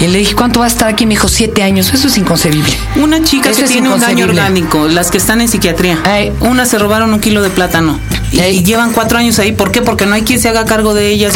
Y 0.00 0.06
le 0.06 0.18
dije, 0.18 0.34
¿cuánto 0.34 0.60
va 0.60 0.64
a 0.64 0.68
estar 0.68 0.88
aquí? 0.88 1.04
Me 1.04 1.14
dijo, 1.14 1.28
siete 1.28 1.62
años. 1.62 1.92
Eso 1.92 2.08
es 2.08 2.16
inconcebible. 2.16 2.72
Una 2.96 3.22
chica 3.22 3.50
Eso 3.50 3.60
que 3.62 3.68
tiene 3.68 3.90
un 3.92 4.00
daño 4.00 4.24
orgánico, 4.24 4.88
las 4.88 5.10
que 5.10 5.18
están 5.18 5.42
en 5.42 5.48
psiquiatría. 5.48 5.98
Ay. 6.04 6.32
Una 6.40 6.64
se 6.64 6.78
robaron 6.78 7.12
un 7.12 7.20
kilo 7.20 7.42
de 7.42 7.50
plátano. 7.50 8.00
Y, 8.32 8.62
llevan 8.62 8.92
cuatro 8.92 9.18
años 9.18 9.38
ahí. 9.38 9.52
¿Por 9.52 9.72
qué? 9.72 9.82
Porque 9.82 10.06
no 10.06 10.14
hay 10.14 10.22
quien 10.22 10.40
se 10.40 10.48
haga 10.48 10.64
cargo 10.64 10.94
de 10.94 11.08
ellas. 11.08 11.34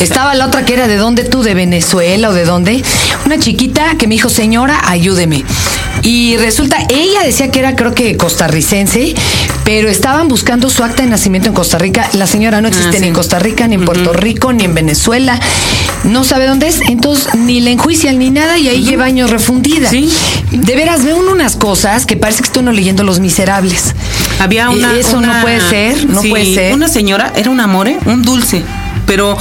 Estaba 0.00 0.34
la 0.34 0.46
otra 0.46 0.64
que 0.64 0.74
era 0.74 0.88
de 0.88 0.96
dónde 0.96 1.24
tú, 1.24 1.42
de 1.42 1.54
Venezuela 1.54 2.30
o 2.30 2.32
de 2.32 2.44
dónde. 2.44 2.82
Una 3.26 3.38
chiquita 3.38 3.96
que 3.96 4.06
me 4.06 4.14
dijo, 4.14 4.28
señora, 4.28 4.80
ayúdeme. 4.84 5.44
Y 6.02 6.36
resulta, 6.36 6.78
ella 6.88 7.22
decía 7.24 7.50
que 7.50 7.58
era 7.58 7.74
creo 7.74 7.94
que 7.94 8.16
costarricense, 8.16 9.14
pero 9.68 9.90
estaban 9.90 10.28
buscando 10.28 10.70
su 10.70 10.82
acta 10.82 11.02
de 11.02 11.10
nacimiento 11.10 11.50
en 11.50 11.54
Costa 11.54 11.76
Rica. 11.76 12.08
La 12.14 12.26
señora 12.26 12.62
no 12.62 12.68
existe 12.68 12.88
Ah, 12.88 12.92
ni 12.92 12.98
sí. 13.00 13.08
en 13.08 13.12
Costa 13.12 13.38
Rica, 13.38 13.68
ni 13.68 13.74
en 13.74 13.84
Puerto 13.84 14.14
Rico, 14.14 14.50
ni 14.54 14.64
en 14.64 14.72
Venezuela. 14.72 15.38
No 16.04 16.24
sabe 16.24 16.46
dónde 16.46 16.68
es, 16.68 16.80
entonces 16.88 17.34
ni 17.34 17.60
le 17.60 17.72
enjuician 17.72 18.18
ni 18.18 18.30
nada 18.30 18.56
y 18.56 18.68
ahí 18.68 18.82
lleva 18.82 19.04
años 19.04 19.28
refundida. 19.30 19.90
Sí. 19.90 20.10
De 20.52 20.74
veras, 20.74 21.04
veo 21.04 21.18
uno 21.18 21.32
unas 21.32 21.56
cosas 21.56 22.06
que 22.06 22.16
parece 22.16 22.38
que 22.38 22.46
estoy 22.46 22.62
uno 22.62 22.72
leyendo 22.72 23.04
Los 23.04 23.20
Miserables. 23.20 23.94
Había 24.38 24.70
una. 24.70 24.94
Eso 24.96 25.20
no 25.20 25.38
puede 25.42 25.60
ser, 25.60 26.06
no 26.06 26.22
sí, 26.22 26.30
puede 26.30 26.54
ser. 26.54 26.72
Una 26.72 26.88
señora, 26.88 27.34
era 27.36 27.50
un 27.50 27.60
amor, 27.60 27.88
¿eh? 27.88 27.98
un 28.06 28.22
dulce. 28.22 28.64
Pero, 29.04 29.36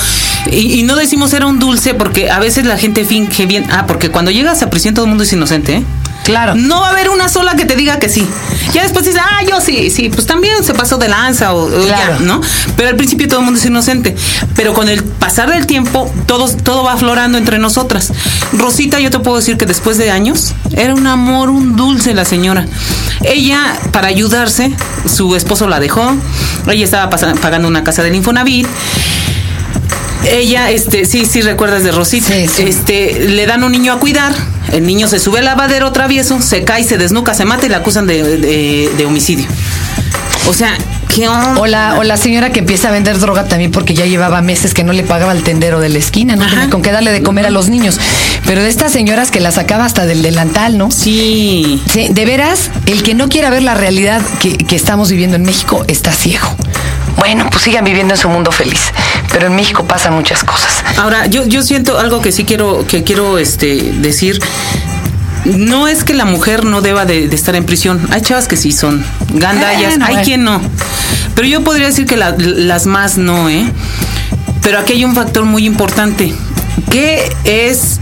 y, 0.52 0.78
y 0.78 0.84
no 0.84 0.98
decimos 0.98 1.32
era 1.32 1.48
un 1.48 1.58
dulce 1.58 1.94
porque 1.94 2.30
a 2.30 2.40
veces 2.40 2.66
la 2.66 2.78
gente 2.78 3.06
finge 3.06 3.46
bien. 3.46 3.66
Ah, 3.72 3.86
porque 3.88 4.10
cuando 4.10 4.30
llegas 4.32 4.62
a 4.62 4.70
prisión 4.70 4.94
todo 4.94 5.06
el 5.06 5.10
mundo 5.10 5.24
es 5.24 5.32
inocente, 5.32 5.76
¿eh? 5.76 5.84
Claro. 6.28 6.56
No 6.56 6.82
va 6.82 6.88
a 6.90 6.92
haber 6.92 7.10
una 7.10 7.30
sola 7.30 7.56
que 7.56 7.64
te 7.64 7.78
diga 7.78 8.00
que 8.00 8.10
sí. 8.10 8.28
Ya 8.74 8.84
después 8.84 9.06
dices, 9.06 9.22
ah, 9.24 9.44
yo 9.50 9.62
sí, 9.62 9.90
sí, 9.90 10.10
pues 10.10 10.28
también 10.28 10.62
se 10.62 10.74
pasó 10.74 10.98
de 10.98 11.08
lanza 11.08 11.54
o, 11.54 11.68
Claro. 11.70 11.88
ya, 11.88 12.20
¿no? 12.20 12.42
Pero 12.76 12.90
al 12.90 12.98
principio 12.98 13.30
todo 13.30 13.40
el 13.40 13.46
mundo 13.46 13.58
es 13.60 13.66
inocente. 13.66 14.14
Pero 14.54 14.74
con 14.74 14.90
el 14.90 15.04
pasar 15.06 15.50
del 15.50 15.66
tiempo, 15.66 16.12
todo, 16.26 16.50
todo 16.50 16.84
va 16.84 16.94
aflorando 16.94 17.38
entre 17.38 17.60
nosotras. 17.60 18.12
Rosita, 18.52 19.00
yo 19.00 19.10
te 19.10 19.20
puedo 19.20 19.38
decir 19.38 19.56
que 19.58 19.66
después 19.66 19.98
de 19.98 20.12
años, 20.12 20.54
era 20.76 20.94
un 20.94 21.08
amor, 21.08 21.50
un 21.50 21.78
dulce 21.78 22.14
la 22.14 22.26
señora. 22.26 22.68
Ella, 23.24 23.78
para 23.94 24.08
ayudarse, 24.10 24.76
su 25.08 25.34
esposo 25.38 25.68
la 25.70 25.80
dejó. 25.80 26.14
Ella 26.70 26.84
estaba 26.84 27.10
pagando 27.10 27.70
una 27.70 27.86
casa 27.86 28.04
del 28.04 28.16
Infonavit. 28.16 28.68
Ella, 30.26 30.72
este, 30.72 31.06
sí, 31.06 31.26
sí 31.26 31.42
recuerdas 31.42 31.84
de 31.84 31.92
Rosita. 31.92 32.28
Sí, 32.34 32.48
sí. 32.48 32.64
Este, 32.68 33.28
le 33.30 33.46
dan 33.46 33.64
un 33.64 33.72
niño 33.72 33.94
a 33.94 34.00
cuidar. 34.00 34.34
El 34.72 34.86
niño 34.86 35.08
se 35.08 35.20
sube 35.20 35.40
al 35.40 35.46
lavadero 35.46 35.92
travieso, 35.94 36.42
se 36.42 36.64
cae, 36.64 36.84
se 36.84 36.98
desnuca, 36.98 37.34
se 37.34 37.46
mata 37.46 37.66
y 37.66 37.70
le 37.70 37.76
acusan 37.76 38.06
de, 38.08 38.24
de- 38.38 38.92
de 38.98 39.06
homicidio. 39.06 39.46
O 40.50 40.54
sea, 40.54 40.78
¿qué 41.14 41.28
onda? 41.30 41.60
O 41.60 41.66
la, 41.68 41.96
o 41.98 42.04
la 42.04 42.18
señora 42.18 42.50
que 42.52 42.60
empieza 42.60 42.90
a 42.90 42.92
vender 42.92 43.20
droga 43.20 43.48
también 43.48 43.72
porque 43.72 43.94
ya 43.94 44.06
llevaba 44.06 44.42
meses 44.42 44.74
que 44.74 44.84
no 44.84 44.92
le 44.94 45.04
pagaba 45.04 45.32
al 45.32 45.44
tendero 45.44 45.80
de 45.80 45.90
la 45.90 45.98
esquina, 46.00 46.36
no 46.36 46.44
Ajá. 46.44 46.52
tenía 46.52 46.70
con 46.70 46.82
qué 46.82 46.92
darle 46.92 47.12
de 47.12 47.22
comer 47.24 47.46
a 47.46 47.50
los 47.50 47.70
niños. 47.70 47.98
Pero 48.46 48.62
de 48.62 48.70
estas 48.70 48.92
señoras 48.92 49.32
que 49.32 49.40
la 49.40 49.52
sacaba 49.52 49.86
hasta 49.86 50.06
del 50.06 50.22
delantal, 50.22 50.78
¿no? 50.78 50.90
Sí. 50.92 51.82
Sí, 51.92 52.08
de 52.12 52.26
veras, 52.26 52.70
el 52.88 53.04
que 53.04 53.14
no 53.14 53.30
quiera 53.30 53.50
ver 53.50 53.64
la 53.64 53.74
realidad 53.76 54.22
que, 54.42 54.58
que 54.58 54.76
estamos 54.76 55.10
viviendo 55.10 55.36
en 55.38 55.44
México 55.44 55.86
está 55.88 56.12
ciego. 56.12 56.48
Bueno, 57.18 57.48
pues 57.50 57.64
sigan 57.64 57.84
viviendo 57.84 58.14
en 58.14 58.20
su 58.20 58.30
mundo 58.30 58.52
feliz. 58.52 58.80
Pero 59.32 59.48
en 59.48 59.56
México 59.56 59.86
pasan 59.86 60.14
muchas 60.14 60.44
cosas. 60.44 60.84
Ahora, 60.98 61.26
yo, 61.28 61.46
yo 61.46 61.62
siento 61.62 62.00
algo 62.00 62.22
que 62.22 62.32
sí 62.32 62.46
quiero, 62.46 62.86
que 62.88 63.04
quiero 63.04 63.38
este, 63.38 63.94
decir. 64.00 64.40
No 65.46 65.88
es 65.88 66.04
que 66.04 66.14
la 66.14 66.26
mujer 66.26 66.66
no 66.66 66.82
deba 66.82 67.06
de, 67.06 67.28
de 67.30 67.36
estar 67.36 67.56
en 67.56 67.64
prisión. 67.66 68.06
Hay 68.12 68.22
chavas 68.22 68.48
que 68.48 68.58
sí 68.58 68.72
son 68.72 69.06
gandallas, 69.34 69.94
hay 70.08 70.16
quien 70.26 70.44
no. 70.44 70.60
Pero 71.36 71.48
yo 71.48 71.64
podría 71.64 71.88
decir 71.88 72.06
que 72.06 72.18
la- 72.18 72.36
las 72.38 72.86
más 72.86 73.18
no, 73.18 73.50
¿eh? 73.50 73.72
Pero 74.62 74.80
aquí 74.80 74.94
hay 74.94 75.06
un 75.06 75.16
factor 75.16 75.46
muy 75.46 75.66
importante, 75.66 76.34
que 76.92 77.32
es... 77.46 78.00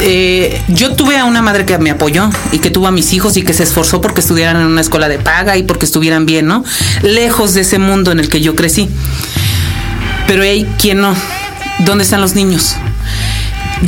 eh, 0.00 0.60
yo 0.68 0.94
tuve 0.94 1.18
a 1.18 1.24
una 1.24 1.42
madre 1.42 1.64
que 1.64 1.76
me 1.78 1.90
apoyó 1.90 2.30
y 2.52 2.58
que 2.60 2.70
tuvo 2.70 2.86
a 2.86 2.92
mis 2.92 3.12
hijos 3.12 3.36
y 3.36 3.42
que 3.42 3.54
se 3.54 3.64
esforzó 3.64 4.00
porque 4.00 4.20
estudiaran 4.20 4.60
en 4.62 4.68
una 4.68 4.80
escuela 4.82 5.08
de 5.08 5.18
paga 5.18 5.56
y 5.56 5.64
porque 5.64 5.86
estuvieran 5.86 6.26
bien, 6.26 6.46
¿no? 6.46 6.62
Lejos 7.02 7.54
de 7.54 7.62
ese 7.62 7.78
mundo 7.80 8.12
en 8.12 8.20
el 8.20 8.28
que 8.28 8.40
yo 8.40 8.54
crecí. 8.54 8.88
Pero 10.28 10.42
hay 10.44 10.64
quien 10.80 11.00
no. 11.00 11.14
¿Dónde 11.80 12.04
están 12.04 12.20
los 12.20 12.34
niños? 12.36 12.76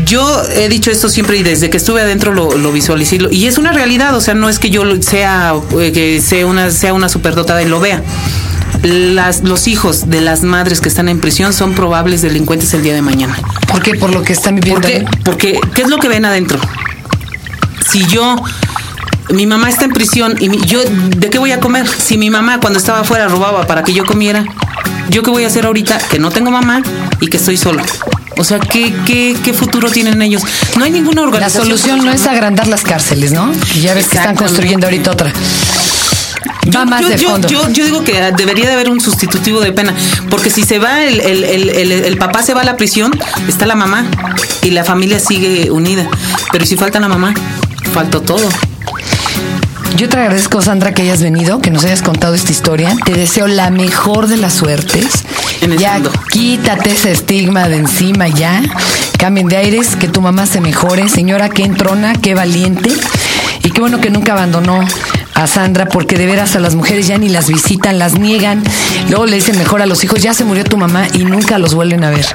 yo 0.07 0.25
he 0.55 0.69
dicho 0.69 0.93
esto 0.93 1.09
siempre 1.09 1.37
y 1.37 1.43
desde 1.43 1.69
que 1.69 1.77
estuve 1.77 2.01
adentro 2.01 2.33
lo, 2.33 2.57
lo 2.57 2.71
visualicé 2.71 3.19
y 3.33 3.47
es 3.47 3.59
una 3.59 3.73
realidad, 3.73 4.15
o 4.15 4.21
sea, 4.21 4.35
no 4.35 4.49
es 4.49 4.61
que 4.61 4.71
yo 4.71 4.85
sea 5.03 5.53
eh, 5.81 5.91
que 5.93 6.21
sea 6.21 6.47
una 6.47 6.71
sea 6.71 6.95
una 6.95 7.09
superdotada 7.09 7.61
y 7.61 7.67
lo 7.69 7.81
vea. 7.81 8.01
Las, 8.85 9.43
los 9.43 9.67
hijos 9.67 10.09
de 10.09 10.21
las 10.21 10.43
madres 10.45 10.81
que 10.81 10.89
están 10.89 11.09
en 11.09 11.19
prisión 11.21 11.53
son 11.53 11.75
probables 11.75 12.23
delincuentes 12.23 12.73
el 12.73 12.83
día 12.85 12.95
de 12.95 13.03
mañana. 13.03 13.37
¿Por 13.67 13.83
qué? 13.83 13.95
Por 13.97 14.15
lo 14.15 14.23
que 14.23 14.33
están 14.33 14.55
viviendo. 14.55 14.81
¿Por 14.81 14.91
qué? 14.91 15.05
Porque 15.25 15.61
¿qué 15.75 15.83
es 15.83 15.89
lo 15.89 15.99
que 15.99 16.07
ven 16.09 16.25
adentro? 16.25 16.61
Si 17.91 18.07
yo 18.07 18.37
mi 19.31 19.47
mamá 19.47 19.69
está 19.71 19.85
en 19.87 19.91
prisión 19.93 20.37
y 20.39 20.49
mi- 20.49 20.61
yo 20.67 20.81
¿de 20.85 21.31
qué 21.31 21.39
voy 21.39 21.51
a 21.51 21.59
comer? 21.59 21.87
Si 21.89 22.17
mi 22.17 22.31
mamá 22.31 22.61
cuando 22.61 22.79
estaba 22.79 23.01
afuera 23.01 23.27
robaba 23.27 23.67
para 23.67 23.83
que 23.83 23.93
yo 23.93 24.05
comiera, 24.07 24.45
¿yo 25.11 25.23
qué 25.23 25.31
voy 25.31 25.45
a 25.45 25.49
hacer 25.49 25.67
ahorita 25.67 25.99
que 25.99 26.19
no 26.19 26.31
tengo 26.31 26.51
mamá 26.51 26.83
y 27.21 27.27
que 27.29 27.37
estoy 27.37 27.57
solo? 27.57 27.83
O 28.39 28.45
sea, 28.45 28.59
¿qué, 28.59 28.95
qué, 29.05 29.37
qué 29.45 29.53
futuro 29.53 29.91
tienen 29.91 30.23
ellos? 30.23 30.43
No 30.79 30.85
hay 30.85 30.91
ninguna 30.91 31.21
La 31.23 31.29
organización. 31.29 31.65
solución 31.67 32.05
no 32.05 32.11
es 32.13 32.27
agrandar 32.27 32.69
las 32.69 32.83
cárceles, 32.83 33.33
¿no? 33.33 33.53
Y 33.75 33.81
ya 33.81 33.93
ves 33.95 34.09
que 34.09 34.17
están 34.17 34.37
construyendo 34.37 34.87
ahorita 34.87 35.11
otra. 35.11 35.33
Yo- 36.67 36.87
más 36.87 37.03
yo, 37.03 37.09
de 37.09 37.19
fondo. 37.19 37.49
Yo, 37.49 37.69
yo 37.71 37.85
digo 37.85 38.05
que 38.05 38.13
debería 38.37 38.67
de 38.67 38.73
haber 38.75 38.91
un 38.91 39.01
sustitutivo 39.01 39.61
de 39.61 39.73
pena, 39.73 39.95
porque 40.31 40.51
si 40.51 40.63
se 40.63 40.79
va 40.79 41.03
el, 41.03 41.21
el- 41.21 41.45
el- 41.45 41.69
el- 41.71 41.93
el 41.93 42.17
papá 42.17 42.43
se 42.43 42.55
va 42.55 42.61
a 42.61 42.65
la 42.65 42.77
prisión, 42.77 43.11
está 43.49 43.67
la 43.67 43.75
mamá 43.75 44.07
y 44.63 44.71
la 44.71 44.85
familia 44.85 45.19
sigue 45.19 45.71
unida. 45.71 46.09
Pero 46.53 46.65
si 46.65 46.77
falta 46.77 47.01
la 47.01 47.09
mamá, 47.09 47.35
faltó 47.93 48.21
todo. 48.23 48.49
Yo 49.97 50.09
te 50.09 50.17
agradezco, 50.17 50.63
Sandra, 50.63 50.93
que 50.93 51.03
hayas 51.03 51.23
venido, 51.23 51.61
que 51.61 51.71
nos 51.71 51.85
hayas 51.85 52.03
contado 52.03 52.35
esta 52.35 52.53
historia. 52.53 52.97
Te 53.05 53.13
deseo 53.13 53.47
la 53.47 53.71
mejor 53.71 54.29
de 54.29 54.37
las 54.37 54.55
suertes. 54.55 55.25
En 55.61 55.73
el 55.73 55.79
ya 55.79 55.95
mundo. 55.95 56.13
quítate 56.31 56.93
ese 56.93 57.13
estigma 57.13 57.69
de 57.69 57.77
encima 57.77 58.29
ya. 58.29 58.63
Cambien 59.19 59.49
de 59.49 59.57
aires, 59.57 59.97
que 59.97 60.09
tu 60.09 60.21
mamá 60.21 60.47
se 60.47 60.61
mejore. 60.61 61.09
Señora, 61.09 61.49
qué 61.51 61.65
entrona, 61.65 62.15
qué 62.15 62.35
valiente. 62.35 62.91
Y 63.63 63.71
qué 63.71 63.81
bueno 63.81 64.01
que 64.01 64.11
nunca 64.11 64.33
abandonó 64.33 64.81
a 65.35 65.47
Sandra, 65.47 65.87
porque 65.87 66.17
de 66.17 66.27
veras 66.27 66.57
a 66.57 66.61
las 66.61 66.75
mujeres 66.75 67.07
ya 67.07 67.19
ni 67.19 67.29
las 67.29 67.49
visitan, 67.49 67.99
las 67.99 68.19
niegan. 68.19 68.63
Luego 69.09 69.27
le 69.27 69.37
dicen 69.37 69.59
mejor 69.59 69.83
a 69.83 69.87
los 69.87 70.03
hijos, 70.05 70.23
ya 70.23 70.35
se 70.35 70.45
murió 70.45 70.65
tu 70.65 70.77
mamá 70.77 71.07
y 71.13 71.25
nunca 71.25 71.59
los 71.59 71.75
vuelven 71.75 72.05
a 72.05 72.11
ver. 72.11 72.27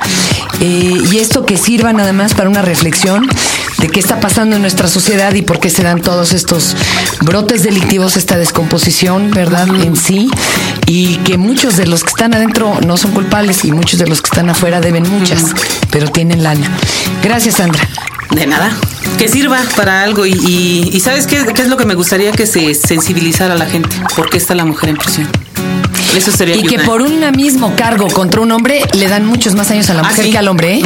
Eh, 0.59 1.01
y 1.11 1.17
esto 1.17 1.45
que 1.45 1.57
sirva 1.57 1.93
nada 1.93 2.13
más 2.13 2.33
para 2.33 2.49
una 2.49 2.61
reflexión 2.61 3.27
de 3.85 3.91
qué 3.91 3.99
está 3.99 4.19
pasando 4.19 4.55
en 4.55 4.63
nuestra 4.63 4.87
sociedad 4.87 5.31
y 5.35 5.43
por 5.43 5.59
qué 5.59 5.69
se 5.69 5.83
dan 5.83 6.01
todos 6.01 6.33
estos 6.33 6.75
brotes 7.21 7.61
delictivos, 7.61 8.17
esta 8.17 8.35
descomposición, 8.35 9.29
¿verdad? 9.29 9.67
En 9.83 9.95
sí, 9.95 10.27
y 10.87 11.17
que 11.17 11.37
muchos 11.37 11.77
de 11.77 11.85
los 11.85 12.03
que 12.03 12.09
están 12.09 12.33
adentro 12.33 12.79
no 12.83 12.97
son 12.97 13.11
culpables 13.11 13.63
y 13.63 13.71
muchos 13.71 13.99
de 13.99 14.07
los 14.07 14.23
que 14.23 14.29
están 14.29 14.49
afuera 14.49 14.81
deben 14.81 15.07
muchas, 15.07 15.53
pero 15.91 16.07
tienen 16.07 16.41
lana. 16.41 16.67
Gracias, 17.21 17.55
Sandra. 17.57 17.87
De 18.31 18.47
nada. 18.47 18.75
Que 19.19 19.27
sirva 19.27 19.59
para 19.75 20.01
algo. 20.01 20.25
Y, 20.25 20.31
y- 20.33 20.89
y 20.91 20.99
¿sabes 20.99 21.27
qué, 21.27 21.45
qué 21.53 21.61
es 21.61 21.67
lo 21.67 21.77
que 21.77 21.85
me 21.85 21.93
gustaría 21.93 22.31
que 22.31 22.47
se 22.47 22.73
sensibilizara 22.73 23.53
a 23.53 23.57
la 23.57 23.67
gente? 23.67 23.95
¿Por 24.15 24.31
qué 24.31 24.37
está 24.37 24.55
la 24.55 24.65
mujer 24.65 24.89
en 24.89 24.97
prisión? 24.97 25.29
Eso 26.15 26.31
sería 26.31 26.55
Y 26.55 26.63
que 26.63 26.79
por 26.79 27.01
un 27.01 27.19
mismo 27.35 27.75
cargo 27.75 28.07
contra 28.07 28.41
un 28.41 28.51
hombre 28.51 28.81
le 28.93 29.07
dan 29.07 29.25
muchos 29.25 29.53
más 29.55 29.69
años 29.71 29.89
a 29.89 29.93
la 29.93 30.01
Ah, 30.01 30.09
mujer 30.09 30.25
sí. 30.25 30.31
que 30.31 30.37
al 30.37 30.47
hombre. 30.47 30.75
¿eh? 30.79 30.83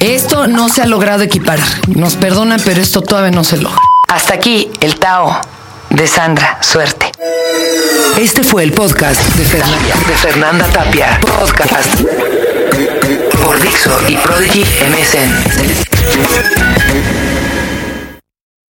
Esto 0.00 0.46
no 0.46 0.68
se 0.68 0.82
ha 0.82 0.86
logrado 0.86 1.22
equiparar. 1.22 1.66
Nos 1.88 2.16
perdonan, 2.16 2.60
pero 2.64 2.80
esto 2.80 3.02
todavía 3.02 3.30
no 3.30 3.44
se 3.44 3.58
logra. 3.58 3.78
Hasta 4.08 4.34
aquí 4.34 4.70
el 4.80 4.96
Tao 4.96 5.38
de 5.90 6.06
Sandra. 6.06 6.58
Suerte. 6.62 7.10
Este 8.18 8.42
fue 8.42 8.62
el 8.64 8.72
podcast 8.72 9.20
de, 9.36 9.44
Fernan- 9.44 10.06
de 10.06 10.14
Fernanda 10.14 10.66
Tapia. 10.66 11.18
Podcast 11.20 12.00
por 13.44 13.60
Dixo 13.60 13.90
y 14.08 14.16
Prodigy 14.16 14.64
MSN. 14.90 15.44